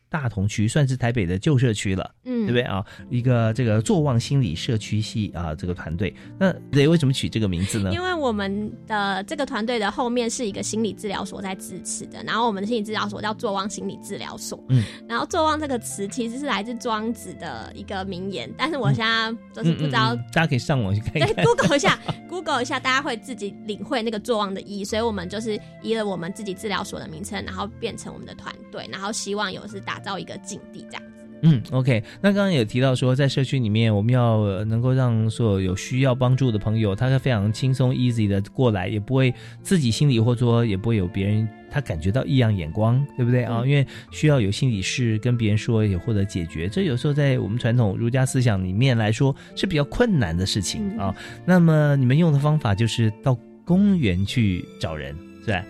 [0.08, 2.84] 大同区算是台北的旧社区了，嗯对不对啊？
[3.10, 7.92] 一个这个坐望心理社区系啊，这个团队，那对为什么取这个名字呢？
[7.92, 14.62] 因为我们的这个团队的后面是一个心理治疗所在支持的，然后我们的心理治疗所叫坐望心理治疗所。
[14.68, 20.14] 嗯，然后坐望这个词其实是来自庄子的一个名言，但是我现在就是不知道。
[20.14, 21.44] 嗯嗯嗯大家可以上网去看一对。
[21.44, 24.84] ，Google 一下， Google 一下，大家会自己领会那个坐望的意义。
[24.84, 31.08] 所以我们就是依了我们自己治疗所的名称，然后变成我们的团队，然后希望有是打造一个境地这样子。
[31.42, 32.02] 嗯，OK。
[32.20, 39.32] 那刚刚有提到说，在社区里面，我们要呃能够让所有有需要帮助的朋友，他是非常轻松 easy 的过来，也不会
[39.62, 43.62] 自己心里或者说也不会有别人他感觉到异样眼光，对不对啊？
[43.64, 46.68] 因为需要有心理事跟别人说，也获得解决。
[46.68, 51.14] 这有时候在我们传统儒家思想里面来说是比较困难的事情啊。
[51.46, 55.64] 那么你们用的方法就是到公园去找人，是吧？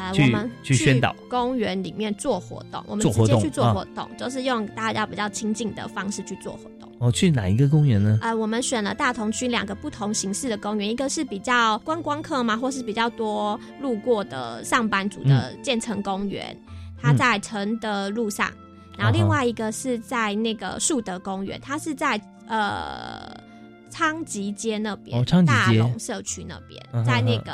[0.00, 1.14] 呃，我们去宣导。
[1.28, 3.74] 公园里面做活动，我们直接去做啊。
[3.74, 6.90] 活动，就是用大家比较亲近的方式去做活动。
[6.98, 8.18] 哦，去哪一个公园呢？
[8.22, 16.56] 呃，我们选了大同区两个不同形式的公园，一个是比较观光客嘛，或是比较多路过的上班族的建成公园，
[17.00, 18.50] 它在承德路上，
[18.98, 23.34] 然后另外一个是在那个树德公园，它是在呃
[23.90, 27.52] 昌吉街那边，哦昌吉街大龙社区那边，嗯哼在那个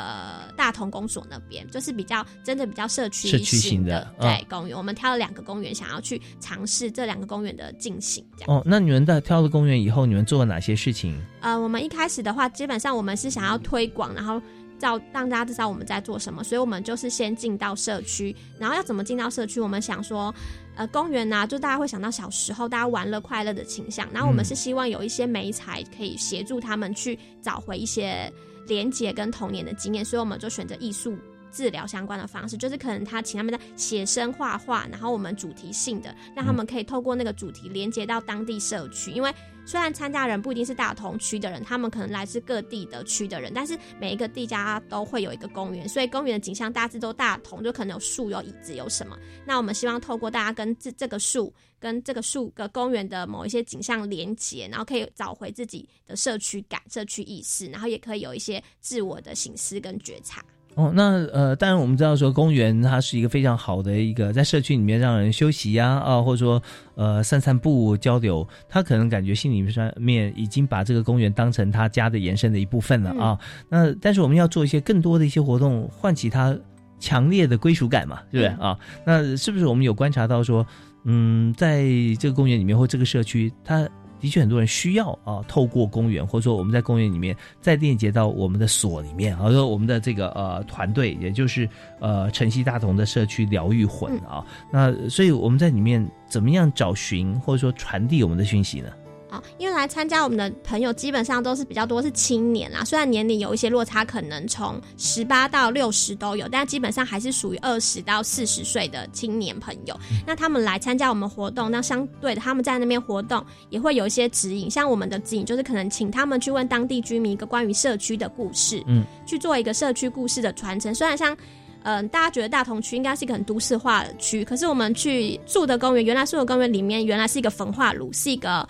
[0.55, 4.77] 大同公所那边，就是比较真的比较社区社区型型的对、嗯公园。
[4.77, 8.55] 我们挑了两个公园，想要去尝试这两个公园的进行，这样。
[8.55, 11.19] 哦，那你们在挑了公园以后，你们做了哪些事情？
[11.41, 14.41] 呃，我们一开始的话，基本上我们是想要推广，然后
[14.77, 19.59] 叫让大家知道我们在做什么，所以我们就是先进到社区，然后要怎么进到社区？
[19.59, 20.33] 我们想说，
[20.77, 28.31] 呃，公园呐、就大家会想到小时候大家玩乐快乐的倾向，然后我们嗯是希望有一些媒材可以协助他们去找回一些
[28.67, 31.17] 连结跟童年的经验，所以我们就选择艺术
[31.51, 39.33] 治疗相关的方式，就是可能他请他们在写生画画，然后我们主题性的，让他们可以透过那个主题连接到当地社区，因为。
[39.67, 49.19] 虽然参加人不一定是大同区的人，他们可能来自各地的区的人，但是每一个地家都会有一个公园，所以公园的景象大致都大同，就可能有树、有椅子、有什么。
[49.45, 60.41] 那我们希望透过大家跟这这个树、跟这个树个公园的某一些景象连接，然后可以找回自己的社区感、社区意识，然后也可以有一些自我的醒思跟觉察。
[60.77, 66.61] 哦，那呃，当然我们知道说公园它是一个非常好的一个在社区里面让人休息呀啊，或者说
[66.93, 73.39] 呃散散步交流，他可能感觉心里上面已经把这个公园当成他家的延伸的一部分了啊。
[73.69, 76.55] 那但是我们要做一些更多的一些活动，唤起他
[76.99, 78.77] 强烈的归属感嘛，对不对啊？
[79.03, 80.63] 那是不是我们有观察到说，
[81.05, 81.85] 嗯，在
[82.19, 91.67] 这个公园里面或这个社区，它的确很多人需要啊，透过公园，或者说我们在公园里面再链接到我们的所里面，啊，说我们的这个呃团队，也就是
[91.99, 98.89] 呃晨曦大同的社区疗愈魂啊，那所以我们在里面怎么样找寻或者说传递我们的讯息呢？
[99.29, 109.97] 啊，因为来参加我们的朋友基本上都是比较多是青年啦，虽然年龄有一些落差，可能从十八到六十都有，但基本上还是属于二十到四十岁的青年朋友。
[110.25, 120.95] 那他们来参加我们活动，那相对的他们在那边活动也会有一些指引，像我们的指引就是可能请他们去问当地居民一个关于社区的故事，嗯，去做一个社区故事的传承。
[120.95, 121.35] 虽然像
[121.83, 128.65] 嗯大家觉得大同区应该是一个很都市化的区，可是我们去住的公园，原来树的公园里面原来是一个焚化炉，是一个。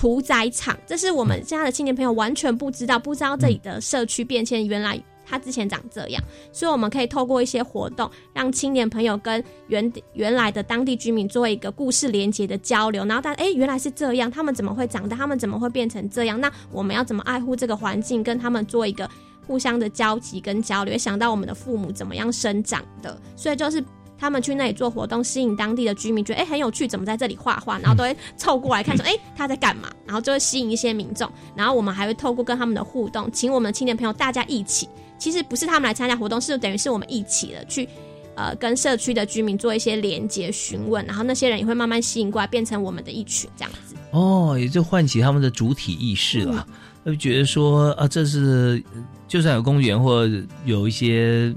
[0.00, 16.40] 屠宰场，这是我们现在的青年朋友完全不知道，不知道这里的社区变迁，原来他之前长这样，所以我们可以透过一些活动，让青年朋友跟原原来的当地居民做一个故事连接的交流，然后大家哎原来是这样，他们怎么会长大，他们怎么会变成这样？
[16.40, 19.06] 那我们要怎么爱护这个环境，跟他们做一个
[19.46, 20.96] 互相的交集跟交流？
[20.96, 23.84] 想到我们的父母怎么样生长的，所以就是。
[24.20, 27.78] 他们去那里做活动，吸引当地的居民，觉得哎很有趣，怎么在这里画画？
[27.78, 29.88] 然后都会凑过来看，说哎他在干嘛？
[30.04, 31.28] 然后就会吸引一些民众。
[31.56, 34.86] 然后我们还会透过跟他们的互动，请我们的青年朋友大家一起，
[35.18, 37.88] 其实不是他们来参加活动，是等于是我们一起的去，
[38.34, 43.94] 呃，跟社区的居民做一些连接、询问，然后那些人也会慢慢吸引过来，变成我们的一群这样子。
[44.10, 46.66] 哦，也就唤起他们的主体意识了，
[47.06, 48.82] 就觉得说啊，这是
[49.26, 50.28] 就算有公园或
[50.66, 51.54] 有一些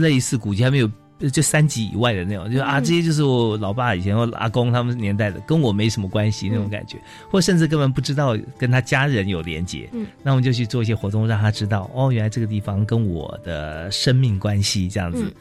[0.00, 0.90] 类似古迹还没有。
[1.32, 6.98] 就三级以外的那种，就啊，这些就是我老爸以前或阿公他们年代的，跟我没什么关系那种感觉，
[7.30, 9.88] 或甚至根本不知道跟他家人有连接。
[9.92, 15.32] 嗯，那我们就去做一些活动，让他知道哦，原来这个地方跟我的生命关系这样子。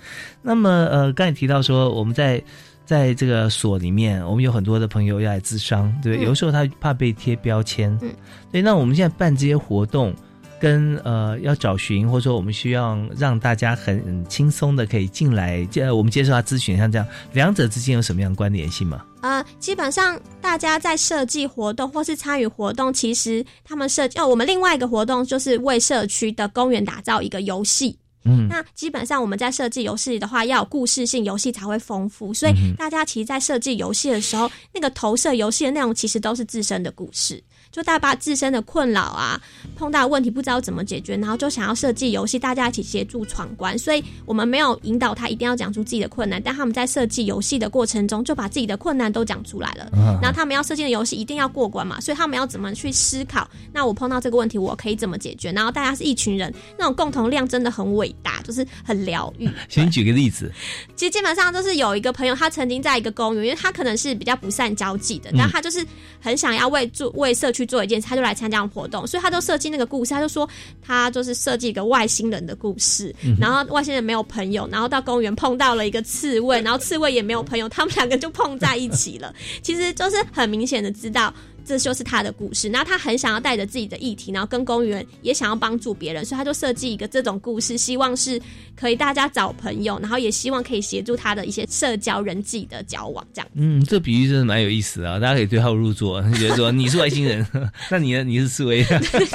[0.41, 2.41] 那么呃，刚才提到说我们在
[2.85, 7.91] 在这个所里面，我们有很多的朋友要来自商，对，有时候他怕被贴标签。
[8.01, 8.09] 嗯，
[8.49, 10.15] 对，那我们现在办这些活动。
[10.59, 19.05] 跟呃要找寻，或者说我们需要让大家很轻松的可以进来，接我们接受他咨询，像这样，两者之间有什么样的关联性吗？
[19.21, 27.97] 呃，基本上大家在设计活动或是参与活动，其实他们设计哦，我们另外一个活动就是为社区的公园打造一个游戏。
[28.27, 32.33] 嗯，那基本上我们在设计游戏的话，要有故事性，游戏才会丰富。
[32.33, 37.43] 所以大家其实，在设计游戏的时候，那个投射游戏的内容其实都是自身的故事。
[37.75, 39.37] 就大家把自身的困扰啊，
[39.75, 43.77] 碰到问题不知道怎么解决，然后就想要设计游戏，大家一起协助闯关。
[43.77, 49.89] 所以我们没有引导他一定要讲出自己的困难，但他们在设计游戏的过程中，就把自己的困难都讲出来了。
[50.21, 53.45] 然后他们要设计的游戏一定要过关嘛，所以他们要怎么去思考？
[53.73, 55.51] 那我碰到这个问题，我可以怎么解决？
[55.51, 59.49] 然后大家是一群人，那种共同量真的很伟大，就是很疗愈。
[59.67, 60.49] 先举个例子，
[60.95, 65.85] 其实基本上就是有一个朋友，他曾经在一个公园，因为他可能是比较不善交际的，但他就是
[66.21, 68.45] 很想要为做为社区做一件事，他就来参。
[68.45, 70.13] 参加活动，所以他就设计那个故事。
[70.13, 70.47] 他就说，
[70.79, 73.11] 他就是设计一个外星人的故事。
[73.41, 79.33] 然后外星人没有朋友，然后到公园碰到了一个刺猬，然后刺猬也没有朋友，他们两个就碰在一起了。
[79.63, 81.33] 其实就是很明显的知道。
[81.65, 88.39] 这就是他的故事，然后他很想要带着自己的议题，然后跟公园也想要帮助别人，所以他就设计一个这种故事，希望是
[88.75, 93.47] 可以大家找朋友，然后也希望可以协助他的一些社交人际的交往，这样。
[93.55, 97.45] 嗯，这比喻真的蛮有意思啊，大家可以对号入座，觉得说你是外星人，
[97.89, 98.23] 那你呢？
[98.23, 98.85] 你是刺猬？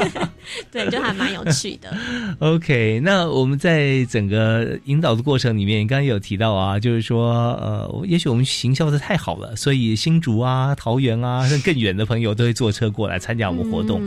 [0.70, 1.96] 对，就还蛮有趣的。
[2.38, 12.19] OK，那我们在整个引导的过程里面，刚刚有提到啊，就是说，呃，也许我们行销的太好了，所以新竹啊、桃园啊，更远的朋友。
[12.20, 14.00] 有都会坐车过来参加我们活动，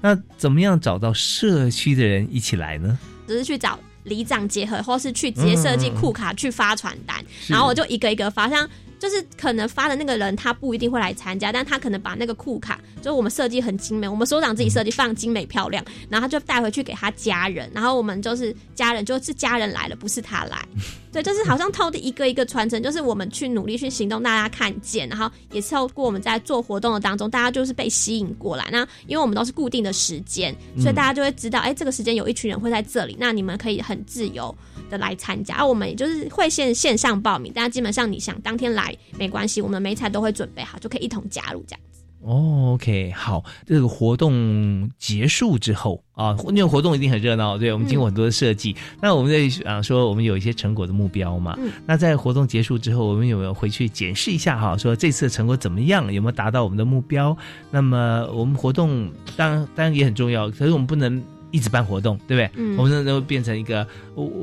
[0.00, 2.98] 那怎么样找到社区的人一起来呢？
[3.26, 7.16] 只是去找里长结合，或是去直接设计库卡去发传单，
[7.48, 8.68] 然后我就一个一个发，像
[8.98, 20.58] 就是可能发的那个人他不一定会来参加，但他可能把那个库卡，就是我们设计很精美，我们所长自己设计非常精美漂亮，然后他就带回去给他家人，然后我们就是家人就是家人来了，不是他来，
[21.12, 28.68] 对，就是好像透过一个一个传承，就是我们去努力去行动，大家看见，然后也透过我们在做活动的当中，大家就是被吸引过来。
[28.70, 34.56] 那因为我们都是固定的时间，所以大家就会知道，哎，这个时间有一群人会在这里，那你们可以很自由
[34.88, 35.56] 的来参加。
[35.56, 41.80] 而我们也就是会线线上报名，但基本上你想当天来没关系，我们每场都会准备好，就可以一同加入这样。
[42.22, 48.76] 哦，OK，好，这个活动结束之后啊，因为活动一定很热闹，对我们经过很多的设计。
[49.00, 51.58] 那我们在啊说，我们有一些成果的目标嘛。
[51.86, 54.76] 那在活动结束之后，我们有没有回去检视一下哈？
[54.76, 56.12] 说这次的成果怎么样？
[56.12, 57.34] 有没有达到我们的目标？
[57.70, 62.50] 那么我们活动当然当然也很重要，可是我们不能一直办活动，对不对？
[62.62, 63.86] 嗯，我们都变成一个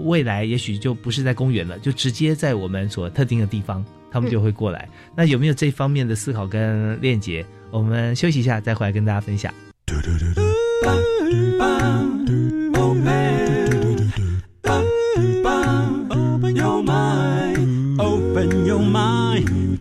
[0.06, 4.90] 未来也许就不是在公园了，就直接在我们所特定的地方，他们就会过来。
[5.16, 7.46] 那有没有这方面的思考跟链接？
[7.72, 9.54] 我们休息一下，再回来跟大家分享。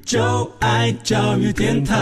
[0.04, 1.96] 就爱教育电台。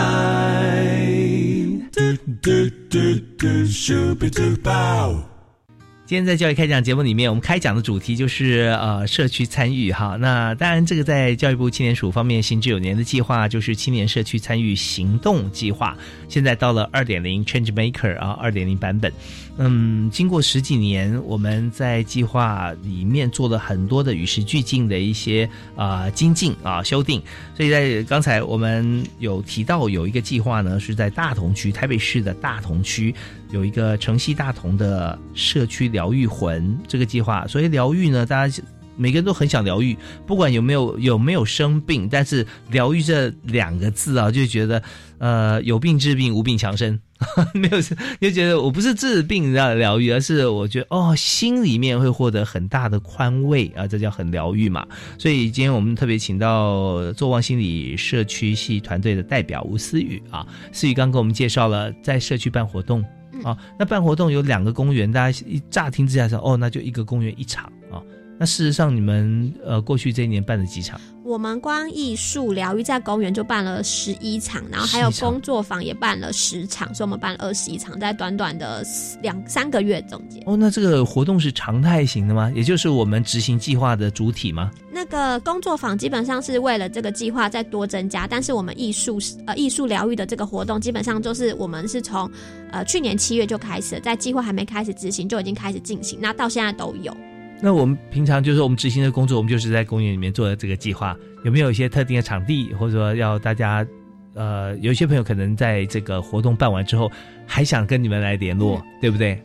[6.07, 10.15] 今天在教育开讲节目里面，我们开讲的主题就是呃社区参与哈。
[10.19, 15.97] 那当然，这个在教育部青年署方面行之有年的计划就是青年社区参与行动计划。
[16.29, 19.11] 现在到了二点零 Change Maker 啊，二点零版本。
[19.57, 27.19] 嗯，经过十几年，我们在计划里面做了很多的与时俱进的一些啊精进啊修订。
[27.57, 33.15] 所以在刚才我们有提到有一个计划呢，是在大同区台北市的大同区
[33.51, 37.45] 有一个城西大同的社区疗愈魂这个计划。
[37.47, 38.63] 所以疗愈呢，大家。
[38.97, 44.81] 每个人都很想疗愈，不管有没有有没有生病，但是疗愈这两个字啊，就觉得
[45.17, 46.97] 呃有病治病，无病强身，
[47.53, 54.87] 没有就觉得 我不是治病的疗愈，而是我觉得哦心里面会获得很大的宽慰啊，这叫很疗愈嘛。
[55.17, 63.03] 所以今天我们特别请到做望心理社区系团队的代表吴思雨啊，思雨刚给我们介绍了在社区办活动
[63.43, 68.01] 啊，那办活动有两个公园，大家一乍听之下说哦，那就一个公园一场啊。
[68.37, 70.99] 那事实上，你们呃过去这一年办了几场？
[71.23, 78.85] 我们光艺术疗愈在公园就办了十一场，然后还有工作坊也办了十场，所以我们办了二十一场，在短短的
[79.23, 80.43] 两三个月中间。
[80.45, 82.51] 哦，那这个活动是常态型的吗？
[82.53, 84.69] 也就是我们执行计划的主体吗？
[84.91, 89.17] 那个工作坊基本上是为了这个计划再多增加，但是我们艺术
[89.47, 92.29] 呃艺术疗愈的这个活动，基本上就是我们是从
[92.71, 97.15] 呃去年七月就开始，在计划还没开始执行就已经开始进行，那到现在都有。
[97.61, 103.85] 那我们平常就是我们执行的工作，我们就是在公园里面做的这个计划，有没有一些特定的场地，或者说要大家，
[104.33, 107.11] 呃，有一些朋友可能在这个活动办完之后，
[107.47, 109.41] 还想跟你们来联络，对不对？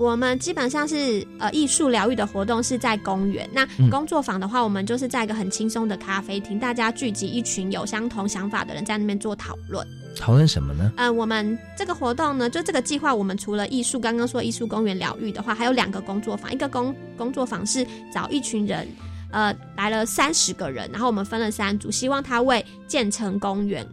[0.00, 9.86] 我们基本上是呃艺术疗愈的活动是在公园，那工作坊的话，我们就是在一个很轻松的咖啡厅，大家聚集一群有相同想法的人在那边做讨论。
[10.16, 10.90] 讨论什么呢？
[10.96, 16.50] 嗯，我们这个活动呢，就这个计划，我们除了艺术，刚刚说艺术公园疗愈的话，还有两个工作坊。
[16.50, 18.88] 一个工工作坊是找一群人，
[19.32, 23.86] 呃，来了三十个人，然后我们分了三组，希望他为建成公园，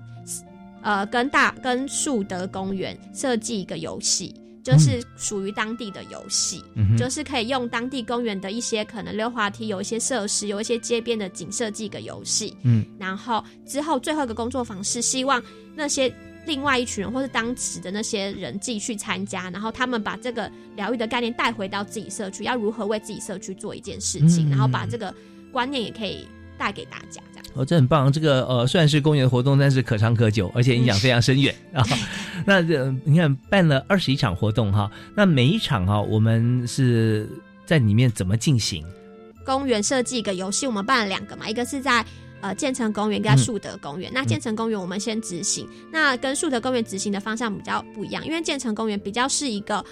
[0.81, 4.33] 呃，跟大跟树德公园设计一个游戏。
[4.67, 6.61] 就是属于当地的游戏，
[6.97, 12.53] 就是可以用当地公园的一些可能溜滑梯，有一些设施，有一些街边的景设计一个游戏。
[12.63, 15.41] 嗯，然后之后最后一个工作坊是希望
[15.73, 16.13] 那些
[16.45, 25.15] 另外一群人或是当时的那些人继续参加，然后他们把这个疗愈的概念带回到自己社区，要如何为自己社区做一件事情，然后把这个
[25.49, 27.21] 观念也可以带给大家。
[27.57, 28.11] 哦，这很棒！
[28.11, 31.83] 这个呃，虽然是公园活动，但是可长可久，而且影响非常深远啊。
[32.45, 37.27] 那这你看办了二十一场活动哈，那每一场哈，我们是
[37.65, 38.85] 在里面怎么进行？
[39.43, 42.05] 公园设计一个游戏，我们办了两个嘛，一个是在
[42.41, 44.11] 呃建成公园，跟树德公园。
[44.13, 49.83] 那建成公园我们先执行，那跟树德公园执行的方向比较不一样，因为建成公园比较是一个。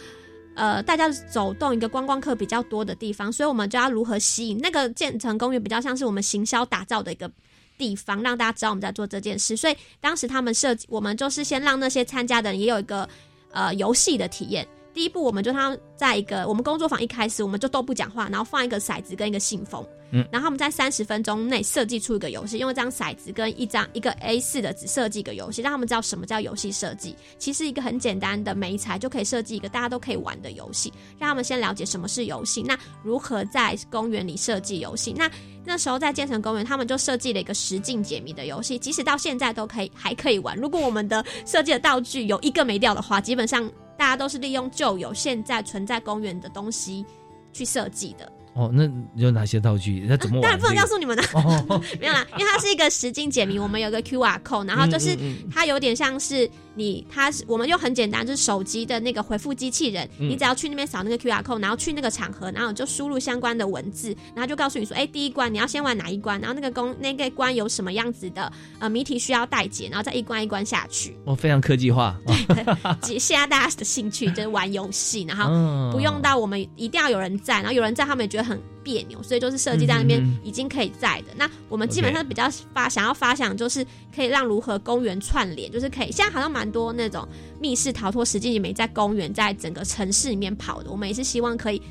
[0.57, 7.29] 呃，大家走动一个观光客比较多的地方，所以我们就要如何吸引那个建成公园，比较像是我们行销打造的一个
[7.77, 9.55] 地方，让大家知道我们在做这件事。
[9.55, 13.07] 所以当时他们设计，我们就是先让那些参加的人也有一个
[13.51, 14.67] 呃游戏的体验。
[14.95, 27.13] 第一步，我们就他在一个我们工作坊一开始，我们就都不讲话，然后放一个骰子跟一个信封，嗯，然后我们在三十分钟内设计出一个游戏，用一张骰子跟一张一个 A 四的纸设计一个游戏，让他们知道什么叫游戏设计。
[27.37, 35.13] 其实一个很简单的媒材就可以设计一个大家都可以玩的游戏，让他们先了解什么是游戏，那如何在公园里设计游戏。
[35.13, 35.29] 那
[35.65, 40.57] 那时候在建成公园，他们就设计了一个实境解谜的游戏，即使到现在都可以还可以玩。
[40.57, 43.69] 如果我们的设计的道具有一个没掉的话，基本上。
[43.97, 47.05] 大家都是利用旧有、现在存在公园的东西
[47.53, 48.31] 去设计的。
[48.55, 50.05] 哦，那有哪些道具？
[50.07, 50.43] 那怎么玩？
[50.47, 51.23] 当然不能告诉你们了。
[51.99, 55.17] 没有啦，因为它是一个实景解谜，我们有个 Q R code，然后就是
[55.53, 68.49] 它有点像是你，它是我们就很简单，就是手机的那个回复机器人，你只要去那边扫那个 Q R code，然后去那个场合，然后就输入相关的文字，然后就告诉你说，哎，第一关你要先玩哪一关，然后那个公那个关有什么样子的
[68.79, 71.13] 呃谜题需要待解，然后再一关一关下去。
[71.25, 72.17] 哦，非常科技化。
[72.25, 78.61] 对，现在大家的兴趣就是玩游戏，然后不用到我们一定要有人在，然后有人在，他们也觉得很。
[78.85, 81.29] 别扭，所以就是设计在那边已经可以在的。
[81.35, 83.83] 那我们基本上比较发想要发想，就是
[84.15, 87.27] 可以让如何公园串联，就是可以现在好像蛮多那种
[87.59, 90.91] 密室逃脱实际也没在公园，在整个城市里面跑的。
[90.91, 91.81] 我们也是希望可以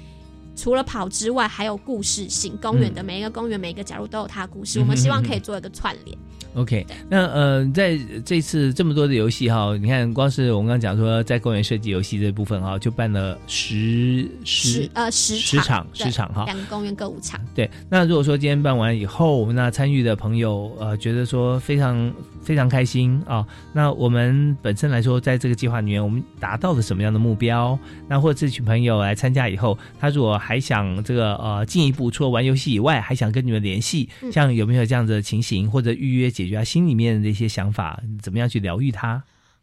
[0.56, 2.56] 除了跑之外，还有故事性。
[2.62, 4.78] 公园的每一个公园，每一个角落都有它的故事。
[4.80, 6.16] 我们希望可以做一个串联。
[6.54, 17.40] OK，那呃，在这次这么多的游戏哈，你看光是我们刚刚讲说在公园设计游戏这部分哈，就办了十十呃十十场十场哈，两个公园各五场。
[17.56, 22.12] 对，那如果说今天办完以后，那参与的朋友呃觉得说非常
[22.44, 27.76] 非常开心啊，那我们本身来说在这个计划里面，我们达到了什么样的目标？
[28.08, 36.44] 那或者这群朋友来参加以后，他如果还想这个呃进一步除了玩游戏以外，还想跟你们联系，像有没有这样子的情形或者预约解？
[36.44, 39.22] 决他心里面的一些想法，怎么样去疗愈他？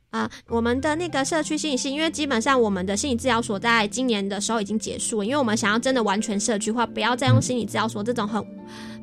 [0.10, 8.44] 啊，我们的那个社区心理系，因为基本上我们的心理治疗所在今年的时候已经结束了，因为我们想要真的完全社区化，不要再用心理治疗所这种很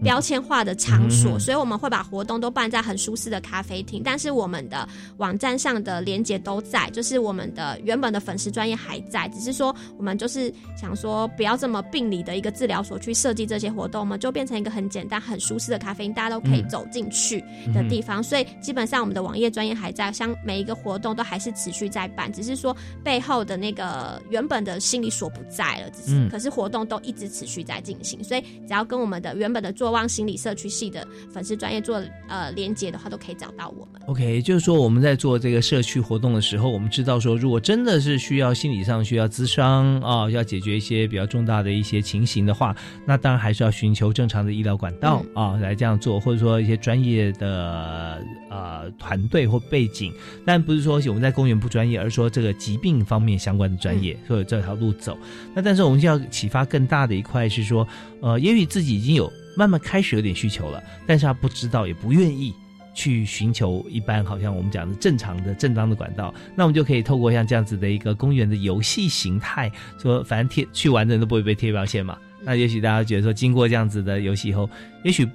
[0.03, 4.03] 标签化的场所，所以我们会把活动都办在很舒适的咖啡厅。
[4.05, 4.87] 但是我们的
[5.17, 17.41] 网站上的连接都在，就是我们的原本的粉丝专业还在，只是说我们就是想说不要这么病理的一个治疗所去设计这些活动，我们就变成一个很简单、很舒适的咖啡厅，大家都可以走进去
[17.73, 18.23] 的地方。
[18.23, 20.99] 所以基本上我们的网页专业还在，像每一个活。
[20.99, 34.03] 动都还是持续在办，只是说背后的那个原本的心理所不在了，只是可是活动都一直持续在进行，所以只要跟我们的原本的作望心理社区系的粉丝专业做呃连接的话，都可以找到我们。
[34.07, 42.77] OK，就是说我们在做这个社区活动的时候，我们知道说，如果真的是需要心理上需要咨商啊，要解决一些比较重大的一些情形的话，
[43.07, 50.13] 那当然还是要寻求正常的医疗管道啊来这样做，或者说一些专业的呃团队或背景，
[50.45, 50.99] 但不是说。
[51.09, 55.17] 我们在公园不专业，而说这个疾病方面相关的专业，所以这条路走。
[55.55, 57.87] 那但是我们就要启发更大的一块是说，
[58.21, 62.55] 呃，也许自己已经有慢慢开始有点需求了，但是他不知道，也不愿意
[62.95, 66.33] 去寻求一般好像我们讲的正常的正当的管道。
[66.55, 69.69] 那我们就可以透过像这样子的一个公园的游戏形态，
[70.01, 72.17] 说反正贴去玩的人都不会被贴标签嘛。
[72.41, 74.71] 那也许大家觉得说，经过这样子的游戏以后，
[75.03, 75.29] 也许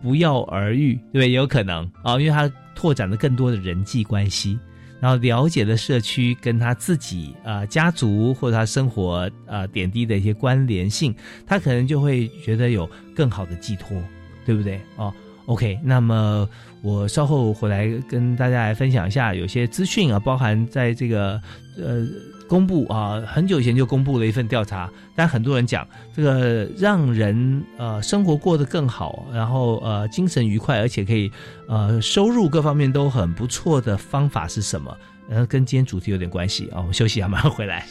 [0.00, 1.30] 不药而愈，对不对？
[1.30, 4.56] 也有可能啊，因为它拓展了更多的人际关系。
[5.04, 11.14] 然后了解了社区跟他自己呃家族或者他生活呃点滴的一些关联性，
[11.46, 14.02] 他可能就会觉得有更好的寄托，
[14.46, 14.80] 对不对？
[14.96, 15.12] 哦
[15.44, 16.48] ，OK，那么
[16.80, 21.38] 我稍后回来跟大家来分享一下有些资讯啊，包含在这个
[21.76, 22.08] 呃。
[22.48, 31.30] 公布啊，很久以前就公布了一份调查，但很多人讲这个让人呃生活过得更好，然后呃精神愉快，而且可以
[31.68, 34.96] 呃收入各方面都很不错的方法是什么？
[35.28, 37.86] 然后跟今天主题有点关系啊，我们休息一下，马上回来。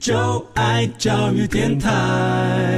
[0.00, 2.72] 就爱教育电台。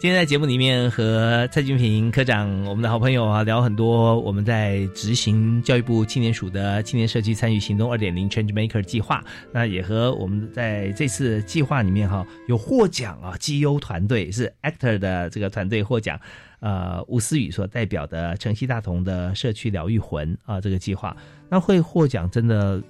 [0.00, 9.22] 今天在节目里面和蔡俊平科长，我们的好朋友啊，聊很多我们在执行教育部青年署的青年社区参与行动二点零 Change Maker 计划。
[9.52, 16.20] 那也和我们在这次计划里面哈，有获奖啊绩优团队是 Actor 的这个团队获奖。
[16.64, 21.14] 呃，吴思雨所代表的城西大同的社区疗愈魂啊，这个计划，
[21.50, 22.82] 那会获奖真的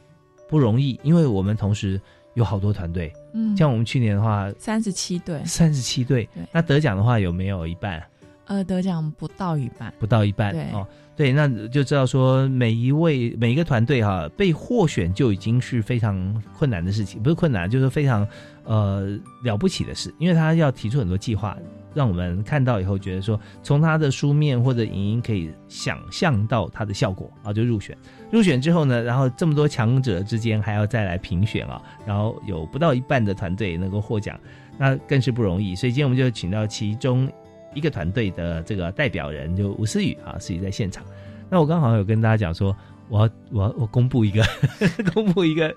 [0.49, 2.01] 不容易，因为我们同时
[2.35, 8.01] 有好多团队，嗯，像我们去年的话，三十七队，三十七队，那得奖的话有没有一半？
[8.47, 10.86] 呃，得奖不到一半，不到一半对哦。
[11.16, 18.26] 对，那就知道说每一位每一个团队哈、被获选就已经是非常困难的事情，不是困难，就是非常
[18.64, 21.57] 呃了不起的事，因为他要提出很多计划，
[21.95, 27.97] 让我们看到以后觉得说，从他的书面或者影音可以想象到他的效果啊，就入选。
[28.32, 34.36] 入选之后呢，然后这么多强者之间还要再来评选啊，然后有不到一半的团队能够获奖，
[34.76, 35.76] 那更是不容易。
[35.76, 37.30] 所以今天我们就请到其中
[37.75, 41.05] 一个团队的这个代表人，就吴思雨啊，思雨在现场。
[41.51, 42.75] 那我刚好有跟大家讲说，
[43.09, 44.43] 我要我要我公布一个
[45.12, 45.72] 公布一个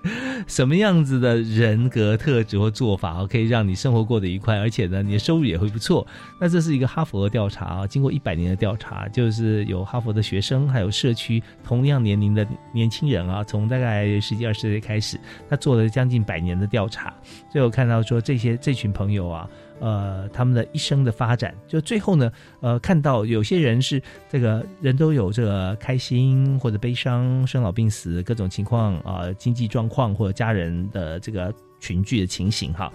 [0.46, 6.04] 什么样子的人格特质或做法，可以让你生活过得愉快，而且呢，你的收入也会不错。
[6.40, 15.20] 那这是一个哈佛的调查啊，经过一百年的调查，就是有哈佛的学生还有社区同样年龄的年轻人啊，从大概十几二十岁开始，
[15.50, 17.12] 他做了将近百年的调查，
[17.52, 19.48] 最后看到说这些这群朋友啊。
[19.80, 32.92] 呃，他们的一生的发展，就最后呢，呃，看到有些人是这个人都有这个开心或者悲伤、生老病死各种情况啊、经济状况或者家人的这个群聚的情形哈。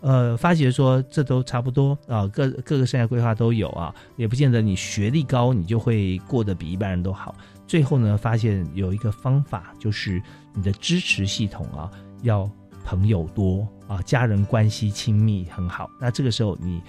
[0.00, 7.34] 呃，发觉说这都差不多啊，各各个生涯规划都有啊，也不见得你学历高你就会过得比一般人都好。
[7.66, 10.22] 最后呢，发现有一个方法，就是
[10.52, 11.90] 你的支持系统啊，
[12.22, 12.46] 要
[12.84, 15.90] 朋友多啊，家人关系亲密很好。
[15.98, 16.82] 那这个时候你，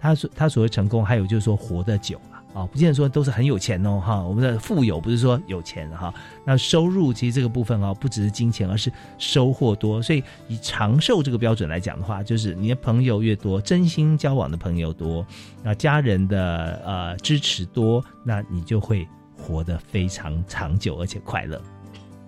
[0.00, 2.40] 他所他所谓成功，还有就是说活得久啊。
[2.52, 6.12] 啊，不见得说都是很有钱哦，哈，我们的富有不是说有钱哈，
[6.44, 10.02] 那收入其实这个部分啊，不只是金钱，而是收获多。
[10.02, 15.26] 所以以长寿这个标准来讲的话，就是你的朋友越多，真心交往的朋友多，
[15.62, 21.58] 那家人的呃支持多，那你就会活得非常长久而且快乐。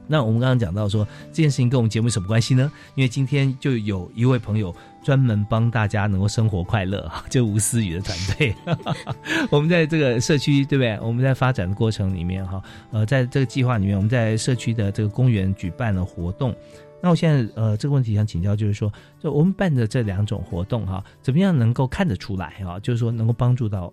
[0.06, 2.70] 那我们刚刚讲到说这件事情跟我们节目什么关系呢？
[2.94, 8.54] 因为今天就有一位朋友专门帮大家能够生活快乐，就吴思雨的团队。
[9.50, 10.98] 我们在这个社区，对不对？
[11.00, 16.54] 我们在发展的过程里面，哈，呃，在这个计划里面，我们在社区的这个公园举办了活动。
[17.02, 18.90] 那我现在呃这个问题想请教，就是说，
[19.22, 22.80] 就我们办的这两种活动哈，怎么样能够看得出来哈？
[22.80, 23.92] 就是说能够帮助到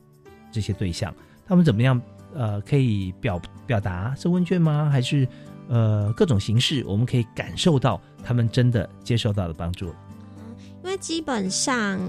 [0.49, 1.13] 这些对象，
[1.45, 2.01] 他们怎么样
[2.33, 4.89] 呃可以表表达是问卷吗？
[4.89, 5.27] 还是
[5.71, 9.87] 呃各种形式，我们可以感受到他们真的接受到的帮助？
[10.83, 11.99] 因为基本上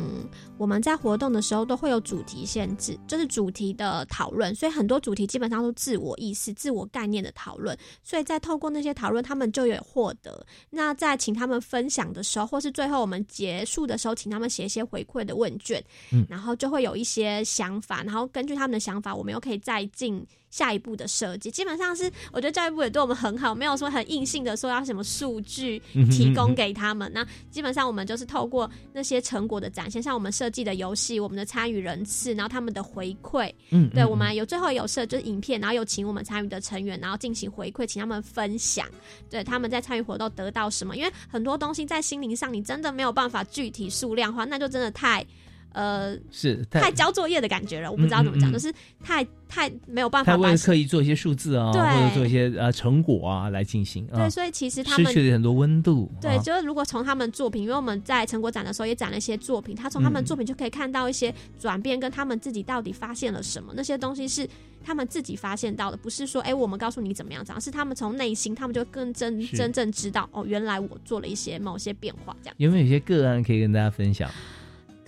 [0.57, 7.77] 我们在活动的时候都会有主题限制，就是主题的讨论，所以很多主题基本上都自我意识、自我概念的讨论。
[8.03, 10.45] 所以在透过那些讨论，他们就有获得。
[10.71, 21.51] 那在请他们分享的时候，或是最后我们结束的时候，请他们写一些回馈的问卷，嗯然后就会有一些想法，然后根据他们的想法，我们又可以再进下一步的设计。
[21.51, 27.11] 基本上是我觉得教育部也对我们很好，没有说很硬性的说要什么数据提供给他们。
[27.15, 38.87] 那基本上我们就是透过那些成果的展现，像我们设计的游戏，我们的参与人次，然后他们的回馈，嗯嗯对我们有最后有设就是影片，然后有请我们参与的成员，然后进行回馈，请他们分享，
[39.31, 40.97] 对他们在参与活动得到什么。
[40.97, 45.27] 因为很多东西在心灵上你真的没有办法具体数量化，那就真的太。
[45.73, 56.11] 呃，是太交作业的感觉了，我不知道怎么讲，嗯嗯嗯就是太太没有办法他为了刻意做一些数字啊，对或者做一些呃成果啊来进行啊，对，所以其实他们失去了很多温度。
[56.21, 64.49] 对，啊就是如果从他们作品，因为我们在成果展的时候也展了一些作品，他从他们嗯作品就可以看到一些转变，跟他们自己到底发现了什么，那些东西是
[64.85, 72.55] 他们自己发现到的，不是说哎、我们告诉你怎么样，这样是他们从内心，他们就更真真正知道哦，原来我做了一些某些变化，这样。
[72.59, 74.31] 有没有一些个案可以跟大家分享？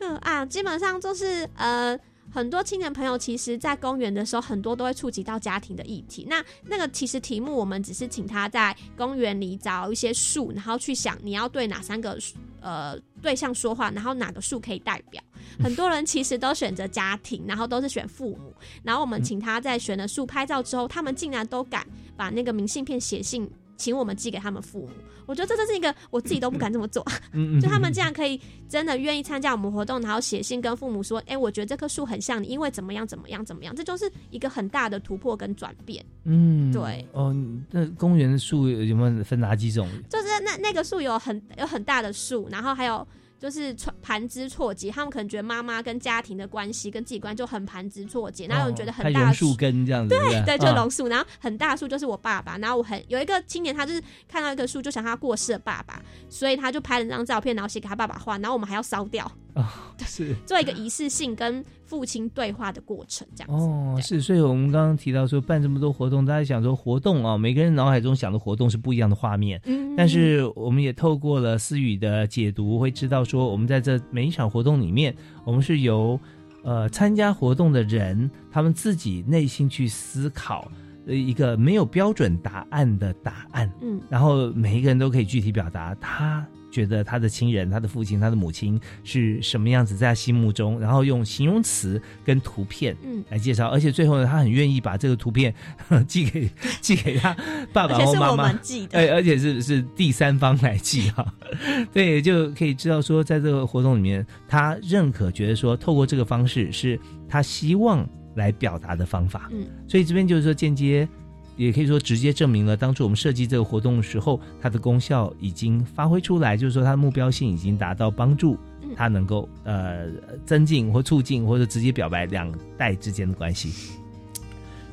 [0.09, 1.98] 个案基本上就是呃。
[2.32, 6.26] 很多青年朋友其实，在公园的时候，很多都会触及到家庭的议题。
[6.28, 12.18] 那那个其实题目，我们只是请他在公园里找一些树，然后去想你要对哪三个
[12.61, 15.22] 呃对象说话，然后哪个树可以代表。
[15.62, 18.52] 很多人其实都选择家庭，然后都是选父母。
[18.82, 21.86] 然后我们请他在选了树拍照之后，他们竟然都敢
[22.16, 24.90] 把那个明信片写信，请我们寄给他们父母。
[25.26, 27.04] 我觉得这真是一个我自己都不敢这么做。
[27.32, 36.04] 嗯就他们竟然可以真的愿意参加我们活动，然后写信跟父母说：“哎、我觉得这棵树很像你，因为怎么样怎么样怎么样。”这就是一个很大的突破跟转变。
[36.24, 37.06] 嗯，对。
[37.12, 37.34] 哦，
[37.70, 39.88] 那公园的树有没有分哪几种？
[40.10, 43.06] 就是那那个树有很有很大的树，然后还有
[43.39, 59.30] 就是错盘枝错节，他们可能觉得妈妈跟家庭的关系跟自己关系就很盘枝错节，然后有人觉得很大树根这样子，对对，就啊榕树，然后很大树就是我爸爸，然后我很有一个青年，他就是看到一棵树就想他过世的爸爸，所以他就拍了张照片，然后写给他爸爸画，然后我们还要烧掉，
[60.07, 63.64] 是做一个仪式性跟父亲对话的过程，这样子。
[63.64, 76.18] 哦，是，所以我们刚刚提到说办这么多活动，大家想说活动啊，每个人脑海中想的活动是不一样的画面，嗯但是我们也透过了思雨的解读，会知道说我们在这每一场活动里面，我们是由
[76.62, 80.70] 呃参加活动的人，他们自己内心去思考。
[81.07, 86.42] 呃，一个没有标准答案的答案，嗯，然后每一个人都可以具体表达他
[86.74, 95.54] 觉得他的亲人、他的父亲、他的母亲是什么样子，在他心目中，然后用形容词跟图片，嗯，来介绍，而且最后呢，他很愿意把这个图片
[96.08, 96.50] 寄给
[96.82, 97.34] 寄给他
[97.72, 98.58] 爸爸或妈妈，
[98.90, 101.24] 哎，而且是是第三方来寄哈，
[101.94, 106.98] 对，就可以知道说，在这个活动里面，他认可，觉得说，透过这个方式是
[107.28, 108.04] 他希望。
[108.34, 111.08] 来表达的方法，嗯，所以这边就是说间接，
[111.57, 118.59] 也可以说直接证明了当初我们设计这个活动的时候，它的功效已经发挥出来，就是说它的目标性已经达到，帮助
[118.96, 120.09] 它能够呃
[120.44, 123.98] 增进或促进或者直接表白两代之间的关系。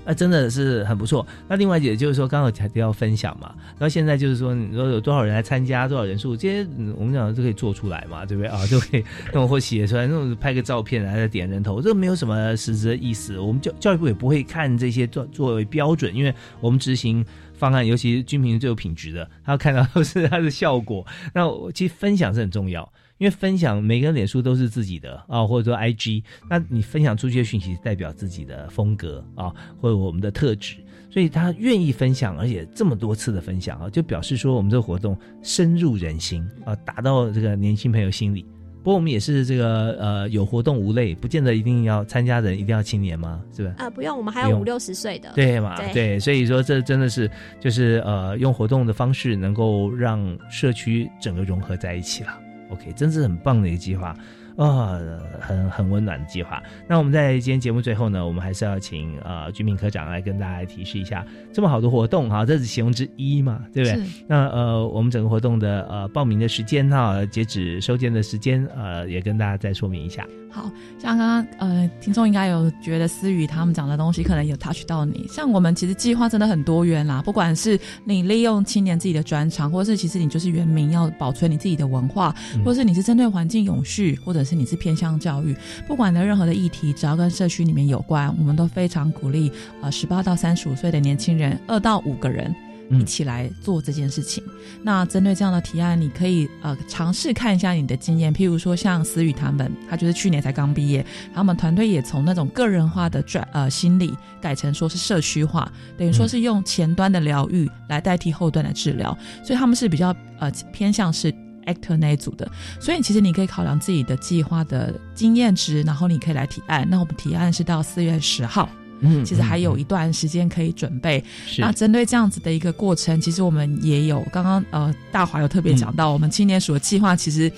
[0.05, 1.25] 那真的是很不错。
[1.47, 8.59] 那另外也就是说，刚好才提到分享嘛，然后现在就是说，你说有多少人来参加，多少人数，这些我们讲都可以做出来嘛，对不对啊？
[8.71, 13.39] 都可以那种或写出来，那种拍个照片来点人头，这个没有什么实质的意思。
[13.39, 17.23] 我们教教育部也不会看这些作作为标准，因为我们执行
[17.53, 21.05] 方案，尤其是军评最有品质的，他要看到都是它的效果。
[21.33, 22.91] 那其实分享是很重要。
[23.21, 38.43] 因为分享每个人脸书都是自己的啊，或者说 IG，那你分享出去的讯息代表自己的风格啊，或者我们的特质，所以他愿意分享，而且这么多次的分享啊，就表示说我们这个活动深入人心啊，打到这个年轻朋友心里。
[38.79, 43.39] 不过我们也是这个呃有活动无类，不见得一定要参加的人一定要青年吗？
[43.55, 43.75] 是吧？
[43.77, 45.31] 啊，不用，我们还有五六十岁的。
[45.35, 45.75] 对嘛？
[45.93, 52.35] 对，所以说这真的是就是呃用活动的方式能够让社区整个融合在一起了。
[52.71, 54.15] OK，真是很棒的一个计划，
[54.57, 54.99] 啊，
[55.39, 56.61] 很很温暖的计划。
[56.87, 64.03] 那我们在今天节目最后呢，我们还是要请呃居民科长来跟大家提示一下，这么好的活动哈，这是其中之一嘛，对不对？
[64.27, 70.25] 那呃，我们整个活动的呃报名的时间哈，截止收件的时间呃，也跟大家再说明一下。
[70.53, 75.25] 好像刚刚呃，听众应该有觉得思雨他们讲的东西可能有 touch 到你。
[75.29, 82.35] 像我们其实计划真的很多元啦，不管是你利用青年自己的专长，或者是其实你就是原民要保存你自己的文化，
[82.65, 85.55] 或者是你是针对环境永续，或者是你是偏向教育，
[85.87, 92.53] 不管的任何的议题，只要跟社区里面有关，我们都非常鼓励呃十八到三十五岁的年轻人，二到五个人。
[92.93, 94.43] 一起来做这件事情。
[94.83, 98.33] 那针对这样的提案，你可以呃尝试看一下你的经验。
[98.33, 109.17] 譬如说，像思雨他们，他就是去年才刚毕业，他们团队也从那种个人化的转呃心理改成说是社区化，等于说是用前端的疗愈来代替后端的治疗。
[109.41, 111.33] 所以他们是比较呃偏向是
[111.65, 112.49] actor 那一组的。
[112.79, 116.87] 所以其实你可以考量自己的计划的经验值，然后你可以来提案。
[116.89, 118.69] 那我们提案是到四月十号。
[119.03, 121.23] 嗯，其实还有一段时间可以准备。
[121.47, 127.51] 是那针对这样子的一个过程，其实我们也有刚刚呃大华有特别讲到，我们青年署的计划其实。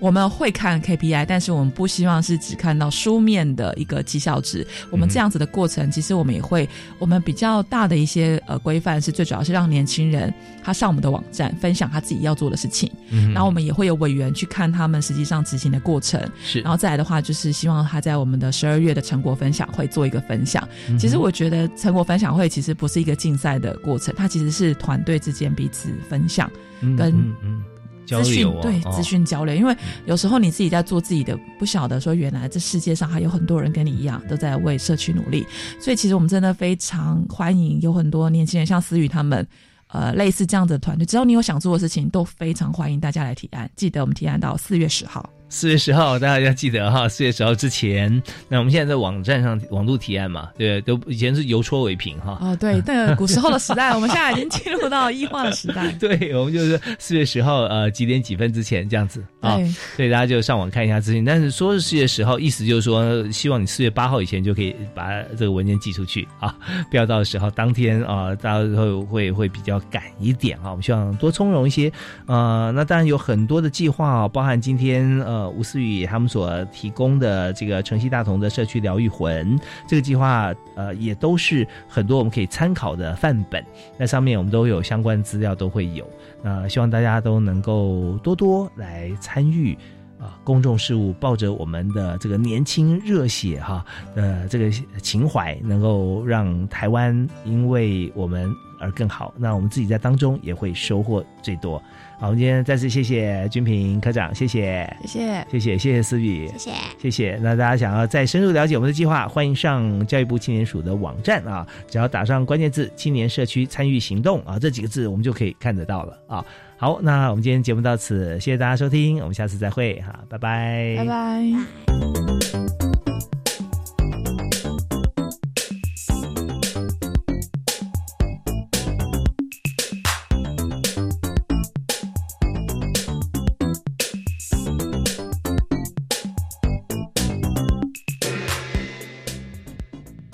[0.00, 4.66] 我们会看 KPI，但是我们不希望是只看到书面的一个绩效值。
[4.90, 6.68] 我们这样子的过程，其实我们也会，
[6.98, 10.32] 我们比较大的一些呃规范是最主要是让年轻人
[10.62, 12.90] 他上我们的网站分享他自己要做的事情，
[13.34, 16.20] 然后我们也会有委员去看他们实际上执行的过程。
[16.44, 20.66] 是，然后再来的话，就是希望他在我们的十二月的成果分享会做一个分享。
[20.98, 26.50] 其实我觉得成果分享会其实不是一个竞赛的过程，它其实是团队之间彼此分享
[26.96, 27.62] 跟嗯。
[28.08, 35.46] 资讯对哦资讯交流，因为有时候你自己在做自己的，不晓得说原来这世界上还有很多人跟你一样都在为社区努力，
[35.80, 39.46] 所以其实我们真的非常欢迎有很多年轻人，像思雨他们，
[39.88, 43.70] 呃，类似这样的团队，只要你有想做的事情，都非常欢迎大家来提案。
[43.76, 45.28] 记得我们提案到四月十号。
[45.50, 47.08] 四月十号，大家要记得哈。
[47.08, 52.38] 四月十号之前，那我们现在在网站上网络提案嘛，对，都以前是邮戳为凭哈。
[52.40, 55.90] 哦，对，那个古时候的时代，我们现在已经进入到异化的时代。
[55.98, 61.24] 对，我们就是四月十号呃几点几分之前这样子啊，对所以大家就上网看一下资讯。
[61.24, 66.54] 但是说是四月十号，意思就是说希望你四月八号以前就可以把这个文件寄出去啊，
[66.90, 70.70] 不要到十号当天啊，大家会会会比较赶一点啊。
[70.70, 71.90] 我们希望多从容一些
[72.26, 83.62] 呃，那当然有很多的计划啊，包含今天呃吴思雨他们所提供的这个城西大同的社区疗愈魂这个计划，呃，也都是很多我们可以参考的范本。
[83.98, 86.08] 那上面我们都有相关资料都会有。
[86.42, 89.76] 那希望大家都能够多多来参与
[90.20, 93.84] 啊、公众事务，抱着我们的这个年轻热血哈
[94.16, 94.68] 呃这个
[95.00, 99.32] 情怀，能够让台湾因为我们而更好。
[99.36, 101.80] 那我们自己在当中也会收获最多。
[102.20, 107.38] 好，我们今天再次谢谢军平科长，谢谢，谢谢，谢谢，谢谢思雨，谢谢，谢谢。
[107.40, 116.44] 那大家想要再深入了解我们的计划，欢迎上教育部青年署的网站啊，只要打上关键字“青年社区参与行动”啊，这几个字我们就可以看得到了啊。
[116.76, 122.87] 好，那我们今天节目到此，谢谢大家收听，我们下次再会哈，拜拜，拜拜。